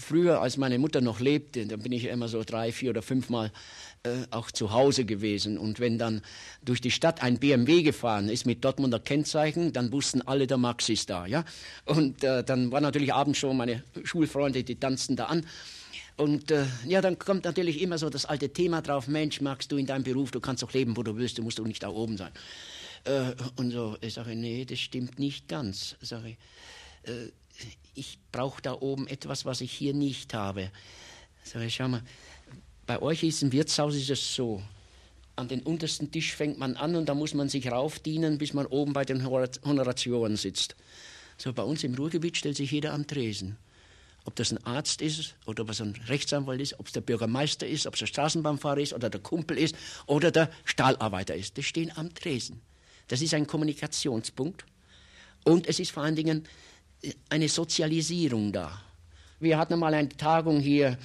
früher, 0.00 0.40
als 0.40 0.56
meine 0.56 0.78
Mutter 0.78 1.00
noch 1.00 1.20
lebte, 1.20 1.66
da 1.66 1.76
bin 1.76 1.92
ich 1.92 2.04
immer 2.04 2.28
so 2.28 2.42
drei, 2.44 2.72
vier 2.72 2.90
oder 2.90 3.02
fünfmal 3.02 3.52
äh, 4.02 4.10
auch 4.30 4.50
zu 4.50 4.72
Hause 4.72 5.04
gewesen. 5.04 5.58
Und 5.58 5.78
wenn 5.78 5.98
dann 5.98 6.22
durch 6.64 6.80
die 6.80 6.90
Stadt 6.90 7.22
ein 7.22 7.38
BMW 7.38 7.82
gefahren 7.82 8.28
ist 8.28 8.46
mit 8.46 8.64
Dortmunder 8.64 8.98
Kennzeichen, 8.98 9.72
dann 9.72 9.92
wussten 9.92 10.22
alle, 10.22 10.46
der 10.46 10.56
Max 10.56 10.88
ist 10.88 11.10
da. 11.10 11.26
Ja? 11.26 11.44
Und 11.84 12.24
äh, 12.24 12.42
dann 12.42 12.72
war 12.72 12.80
natürlich 12.80 13.12
abends 13.14 13.38
schon 13.38 13.56
meine 13.56 13.82
Schulfreunde, 14.02 14.64
die 14.64 14.76
tanzten 14.76 15.16
da 15.16 15.26
an. 15.26 15.46
Und 16.16 16.50
äh, 16.50 16.66
ja, 16.86 17.00
dann 17.00 17.18
kommt 17.18 17.44
natürlich 17.44 17.80
immer 17.80 17.96
so 17.96 18.10
das 18.10 18.26
alte 18.26 18.50
Thema 18.50 18.82
drauf, 18.82 19.08
Mensch, 19.08 19.40
Max, 19.40 19.68
du 19.68 19.76
in 19.76 19.86
deinem 19.86 20.04
Beruf, 20.04 20.30
du 20.30 20.40
kannst 20.40 20.62
doch 20.62 20.72
leben, 20.72 20.96
wo 20.96 21.02
du 21.02 21.16
willst, 21.16 21.38
du 21.38 21.42
musst 21.42 21.58
doch 21.58 21.66
nicht 21.66 21.82
da 21.82 21.88
oben 21.88 22.16
sein. 22.16 22.32
Äh, 23.04 23.32
und 23.56 23.70
so, 23.70 23.96
ich 24.00 24.14
sage, 24.14 24.36
nee, 24.36 24.64
das 24.64 24.78
stimmt 24.78 25.18
nicht 25.18 25.48
ganz. 25.48 25.96
Sag 26.00 26.24
ich, 26.24 26.36
äh, 27.04 27.30
ich 28.00 28.18
brauche 28.32 28.62
da 28.62 28.72
oben 28.72 29.06
etwas, 29.06 29.44
was 29.44 29.60
ich 29.60 29.72
hier 29.72 29.92
nicht 29.92 30.32
habe. 30.32 30.72
Ich, 31.44 31.74
schau 31.74 31.88
mal, 31.88 32.02
bei 32.86 33.00
euch 33.02 33.22
ist 33.22 33.42
im 33.42 33.52
Wirtshaus 33.52 33.94
ist 33.94 34.08
es 34.08 34.34
so, 34.34 34.62
an 35.36 35.48
den 35.48 35.62
untersten 35.62 36.10
Tisch 36.10 36.34
fängt 36.34 36.58
man 36.58 36.76
an 36.76 36.96
und 36.96 37.08
da 37.08 37.14
muss 37.14 37.34
man 37.34 37.50
sich 37.50 37.70
raufdienen, 37.70 38.38
bis 38.38 38.54
man 38.54 38.66
oben 38.66 38.94
bei 38.94 39.04
den 39.04 39.24
Honorationen 39.24 40.36
sitzt. 40.36 40.76
So, 41.36 41.52
bei 41.52 41.62
uns 41.62 41.84
im 41.84 41.94
Ruhrgebiet 41.94 42.38
stellt 42.38 42.56
sich 42.56 42.70
jeder 42.70 42.94
am 42.94 43.06
Tresen. 43.06 43.58
Ob 44.24 44.34
das 44.36 44.50
ein 44.50 44.64
Arzt 44.64 45.02
ist 45.02 45.34
oder 45.46 45.62
ob 45.62 45.70
es 45.70 45.80
ein 45.80 45.94
Rechtsanwalt 46.08 46.60
ist, 46.60 46.78
ob 46.78 46.86
es 46.86 46.92
der 46.92 47.00
Bürgermeister 47.02 47.66
ist, 47.66 47.86
ob 47.86 47.94
es 47.94 48.00
der 48.00 48.06
Straßenbahnfahrer 48.06 48.80
ist 48.80 48.92
oder 48.94 49.10
der 49.10 49.20
Kumpel 49.20 49.58
ist 49.58 49.74
oder 50.06 50.30
der 50.30 50.50
Stahlarbeiter 50.64 51.34
ist. 51.34 51.56
Die 51.56 51.62
stehen 51.62 51.92
am 51.96 52.14
Tresen. 52.14 52.60
Das 53.08 53.20
ist 53.20 53.34
ein 53.34 53.46
Kommunikationspunkt. 53.46 54.64
Und 55.44 55.66
es 55.66 55.80
ist 55.80 55.90
vor 55.90 56.02
allen 56.02 56.16
Dingen 56.16 56.46
eine 57.28 57.48
Sozialisierung 57.48 58.52
da. 58.52 58.80
Wir 59.38 59.58
hatten 59.58 59.78
mal 59.78 59.94
eine 59.94 60.08
Tagung 60.08 60.60
hier 60.60 60.98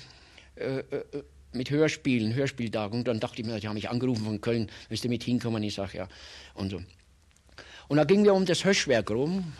äh, 0.55 0.79
äh, 0.79 1.23
mit 1.53 1.69
Hörspielen, 1.69 2.33
Hörspieltagung. 2.33 3.03
Dann 3.03 3.19
dachte 3.19 3.41
ich 3.41 3.47
mir, 3.47 3.59
die 3.59 3.67
haben 3.67 3.75
mich 3.75 3.89
angerufen 3.89 4.25
von 4.25 4.41
Köln, 4.41 4.69
willst 4.89 5.03
du 5.03 5.09
mit 5.09 5.23
hinkommen? 5.23 5.63
Ich 5.63 5.75
sage 5.75 5.97
ja. 5.97 6.09
Und 6.53 6.71
so. 6.71 6.81
Und 7.87 7.97
da 7.97 8.03
gingen 8.03 8.25
wir 8.25 8.33
um 8.33 8.45
das 8.45 8.65
Höschwerk 8.65 9.09
rum. 9.11 9.53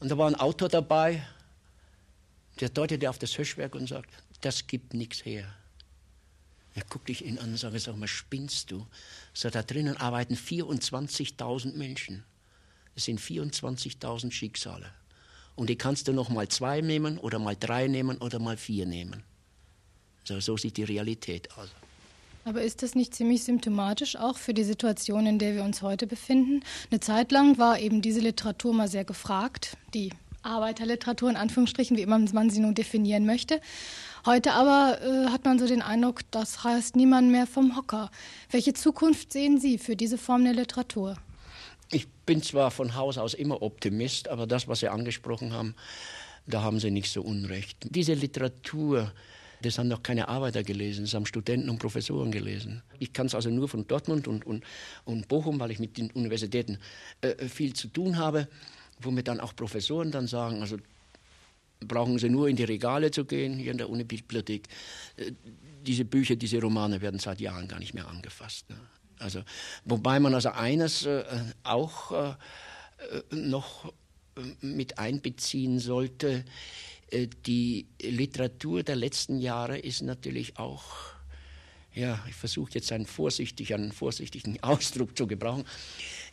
Und 0.00 0.10
da 0.10 0.18
war 0.18 0.28
ein 0.28 0.34
Autor 0.34 0.68
dabei, 0.68 1.24
der 2.60 2.68
deutete 2.68 3.08
auf 3.08 3.18
das 3.18 3.36
Höschwerk 3.38 3.74
und 3.74 3.88
sagt, 3.88 4.10
das 4.40 4.66
gibt 4.66 4.94
nichts 4.94 5.24
her. 5.24 5.46
Er 6.74 6.84
guckt 6.84 7.08
dich 7.08 7.24
ihn 7.24 7.38
an 7.38 7.50
und 7.50 7.56
sagt, 7.56 7.78
sag 7.80 7.96
mal, 7.96 8.08
spinnst 8.08 8.70
du? 8.70 8.86
So, 9.34 9.50
da 9.50 9.62
drinnen 9.62 9.96
arbeiten 9.96 10.34
24.000 10.34 11.76
Menschen. 11.76 12.24
Es 12.94 13.04
sind 13.04 13.20
24.000 13.20 14.32
Schicksale. 14.32 14.92
Und 15.54 15.68
die 15.68 15.76
kannst 15.76 16.08
du 16.08 16.12
noch 16.12 16.28
mal 16.28 16.48
zwei 16.48 16.80
nehmen 16.80 17.18
oder 17.18 17.38
mal 17.38 17.56
drei 17.58 17.88
nehmen 17.88 18.18
oder 18.18 18.38
mal 18.38 18.56
vier 18.56 18.86
nehmen. 18.86 19.22
So, 20.24 20.40
so 20.40 20.56
sieht 20.56 20.76
die 20.76 20.84
Realität 20.84 21.48
aus. 21.58 21.68
Aber 22.44 22.62
ist 22.62 22.82
das 22.82 22.94
nicht 22.94 23.14
ziemlich 23.14 23.44
symptomatisch 23.44 24.16
auch 24.16 24.36
für 24.36 24.54
die 24.54 24.64
Situation, 24.64 25.26
in 25.26 25.38
der 25.38 25.54
wir 25.54 25.62
uns 25.62 25.82
heute 25.82 26.06
befinden? 26.06 26.64
Eine 26.90 27.00
Zeit 27.00 27.30
lang 27.30 27.58
war 27.58 27.78
eben 27.78 28.02
diese 28.02 28.20
Literatur 28.20 28.74
mal 28.74 28.88
sehr 28.88 29.04
gefragt, 29.04 29.76
die 29.94 30.10
Arbeiterliteratur 30.42 31.30
in 31.30 31.36
Anführungsstrichen, 31.36 31.96
wie 31.96 32.02
immer 32.02 32.18
man 32.18 32.50
sie 32.50 32.60
nun 32.60 32.74
definieren 32.74 33.26
möchte. 33.26 33.60
Heute 34.26 34.52
aber 34.52 35.00
äh, 35.00 35.30
hat 35.30 35.44
man 35.44 35.58
so 35.58 35.66
den 35.66 35.82
Eindruck, 35.82 36.22
das 36.32 36.64
heißt 36.64 36.96
niemand 36.96 37.30
mehr 37.30 37.46
vom 37.46 37.76
Hocker. 37.76 38.10
Welche 38.50 38.72
Zukunft 38.72 39.32
sehen 39.32 39.60
Sie 39.60 39.78
für 39.78 39.94
diese 39.94 40.18
Form 40.18 40.44
der 40.44 40.54
Literatur? 40.54 41.16
Ich 41.92 42.08
bin 42.08 42.42
zwar 42.42 42.70
von 42.70 42.94
Haus 42.94 43.18
aus 43.18 43.34
immer 43.34 43.60
Optimist, 43.60 44.28
aber 44.28 44.46
das, 44.46 44.66
was 44.66 44.80
Sie 44.80 44.88
angesprochen 44.88 45.52
haben, 45.52 45.74
da 46.46 46.62
haben 46.62 46.80
Sie 46.80 46.90
nicht 46.90 47.12
so 47.12 47.20
unrecht. 47.20 47.76
Diese 47.84 48.14
Literatur, 48.14 49.12
das 49.60 49.78
haben 49.78 49.88
noch 49.88 50.02
keine 50.02 50.28
Arbeiter 50.28 50.62
gelesen, 50.62 51.04
das 51.04 51.12
haben 51.12 51.26
Studenten 51.26 51.68
und 51.68 51.78
Professoren 51.78 52.32
gelesen. 52.32 52.82
Ich 52.98 53.12
kann 53.12 53.26
es 53.26 53.34
also 53.34 53.50
nur 53.50 53.68
von 53.68 53.86
Dortmund 53.86 54.26
und, 54.26 54.46
und, 54.46 54.64
und 55.04 55.28
Bochum, 55.28 55.60
weil 55.60 55.70
ich 55.70 55.80
mit 55.80 55.98
den 55.98 56.10
Universitäten 56.12 56.78
äh, 57.20 57.46
viel 57.46 57.74
zu 57.74 57.88
tun 57.88 58.16
habe, 58.16 58.48
womit 58.98 59.28
dann 59.28 59.38
auch 59.38 59.54
Professoren 59.54 60.10
dann 60.10 60.26
sagen, 60.26 60.62
also 60.62 60.78
brauchen 61.80 62.18
Sie 62.18 62.30
nur 62.30 62.48
in 62.48 62.56
die 62.56 62.64
Regale 62.64 63.10
zu 63.10 63.26
gehen, 63.26 63.58
hier 63.58 63.72
in 63.72 63.78
der 63.78 63.90
Unibibliothek. 63.90 64.66
Äh, 65.16 65.32
diese 65.84 66.06
Bücher, 66.06 66.36
diese 66.36 66.58
Romane 66.58 67.02
werden 67.02 67.20
seit 67.20 67.38
Jahren 67.38 67.68
gar 67.68 67.80
nicht 67.80 67.92
mehr 67.92 68.08
angefasst. 68.08 68.70
Ne? 68.70 68.76
Also, 69.22 69.42
wobei 69.84 70.20
man 70.20 70.34
also 70.34 70.50
eines 70.50 71.06
äh, 71.06 71.24
auch 71.62 72.12
äh, 72.12 72.30
äh 72.30 73.22
noch 73.30 73.92
äh, 74.36 74.40
mit 74.60 74.98
einbeziehen 74.98 75.78
sollte, 75.78 76.44
äh, 77.10 77.28
die 77.46 77.86
Literatur 78.00 78.82
der 78.82 78.96
letzten 78.96 79.38
Jahre 79.38 79.78
ist 79.78 80.02
natürlich 80.02 80.58
auch, 80.58 80.84
ja, 81.94 82.24
ich 82.28 82.34
versuche 82.34 82.72
jetzt 82.74 82.90
einen, 82.90 83.06
vorsichtig, 83.06 83.74
einen 83.74 83.92
vorsichtigen 83.92 84.58
Ausdruck 84.62 85.16
zu 85.16 85.26
gebrauchen, 85.26 85.64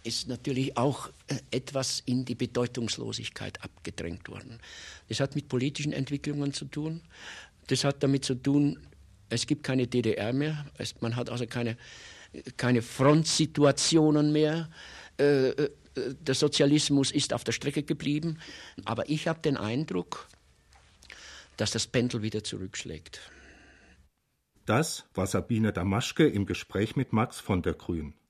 ist 0.04 0.28
natürlich 0.28 0.78
auch 0.78 1.10
etwas 1.52 2.02
in 2.06 2.25
die 2.25 2.36
Bedeutungslosigkeit 2.36 3.62
abgedrängt 3.62 4.30
worden. 4.30 4.60
Das 5.10 5.19
hat 5.19 5.36
mit 5.36 5.49
politischen 5.49 5.91
Entwicklungen 5.91 6.54
zu 6.54 6.65
tun. 6.65 7.02
Das 7.67 7.84
hat 7.84 8.02
damit 8.02 8.23
zu 8.23 8.36
tun, 8.36 8.80
es 9.30 9.45
gibt 9.45 9.63
keine 9.63 9.88
DDR 9.88 10.34
mehr. 10.34 10.65
Es, 10.78 10.99
man 11.02 11.15
hat 11.15 11.30
also 11.30 11.45
keine 11.45 11.78
keine 12.57 12.81
Frontsituationen 12.81 14.31
mehr. 14.31 14.69
Äh, 15.19 15.49
äh, 15.49 15.69
der 15.95 16.35
Sozialismus 16.35 17.11
ist 17.11 17.33
auf 17.33 17.43
der 17.43 17.51
Strecke 17.51 17.83
geblieben. 17.83 18.39
Aber 18.85 19.09
ich 19.09 19.27
habe 19.27 19.39
den 19.41 19.57
Eindruck, 19.57 20.27
dass 21.57 21.71
das 21.71 21.87
Pendel 21.87 22.21
wieder 22.21 22.43
zurückschlägt. 22.43 23.19
Das 24.65 25.05
war 25.15 25.25
Sabine 25.25 25.73
Damaschke 25.73 26.27
im 26.27 26.45
Gespräch 26.45 26.95
mit 26.95 27.11
Max 27.11 27.39
von 27.39 27.63
der 27.63 27.73
Grün. 27.73 28.13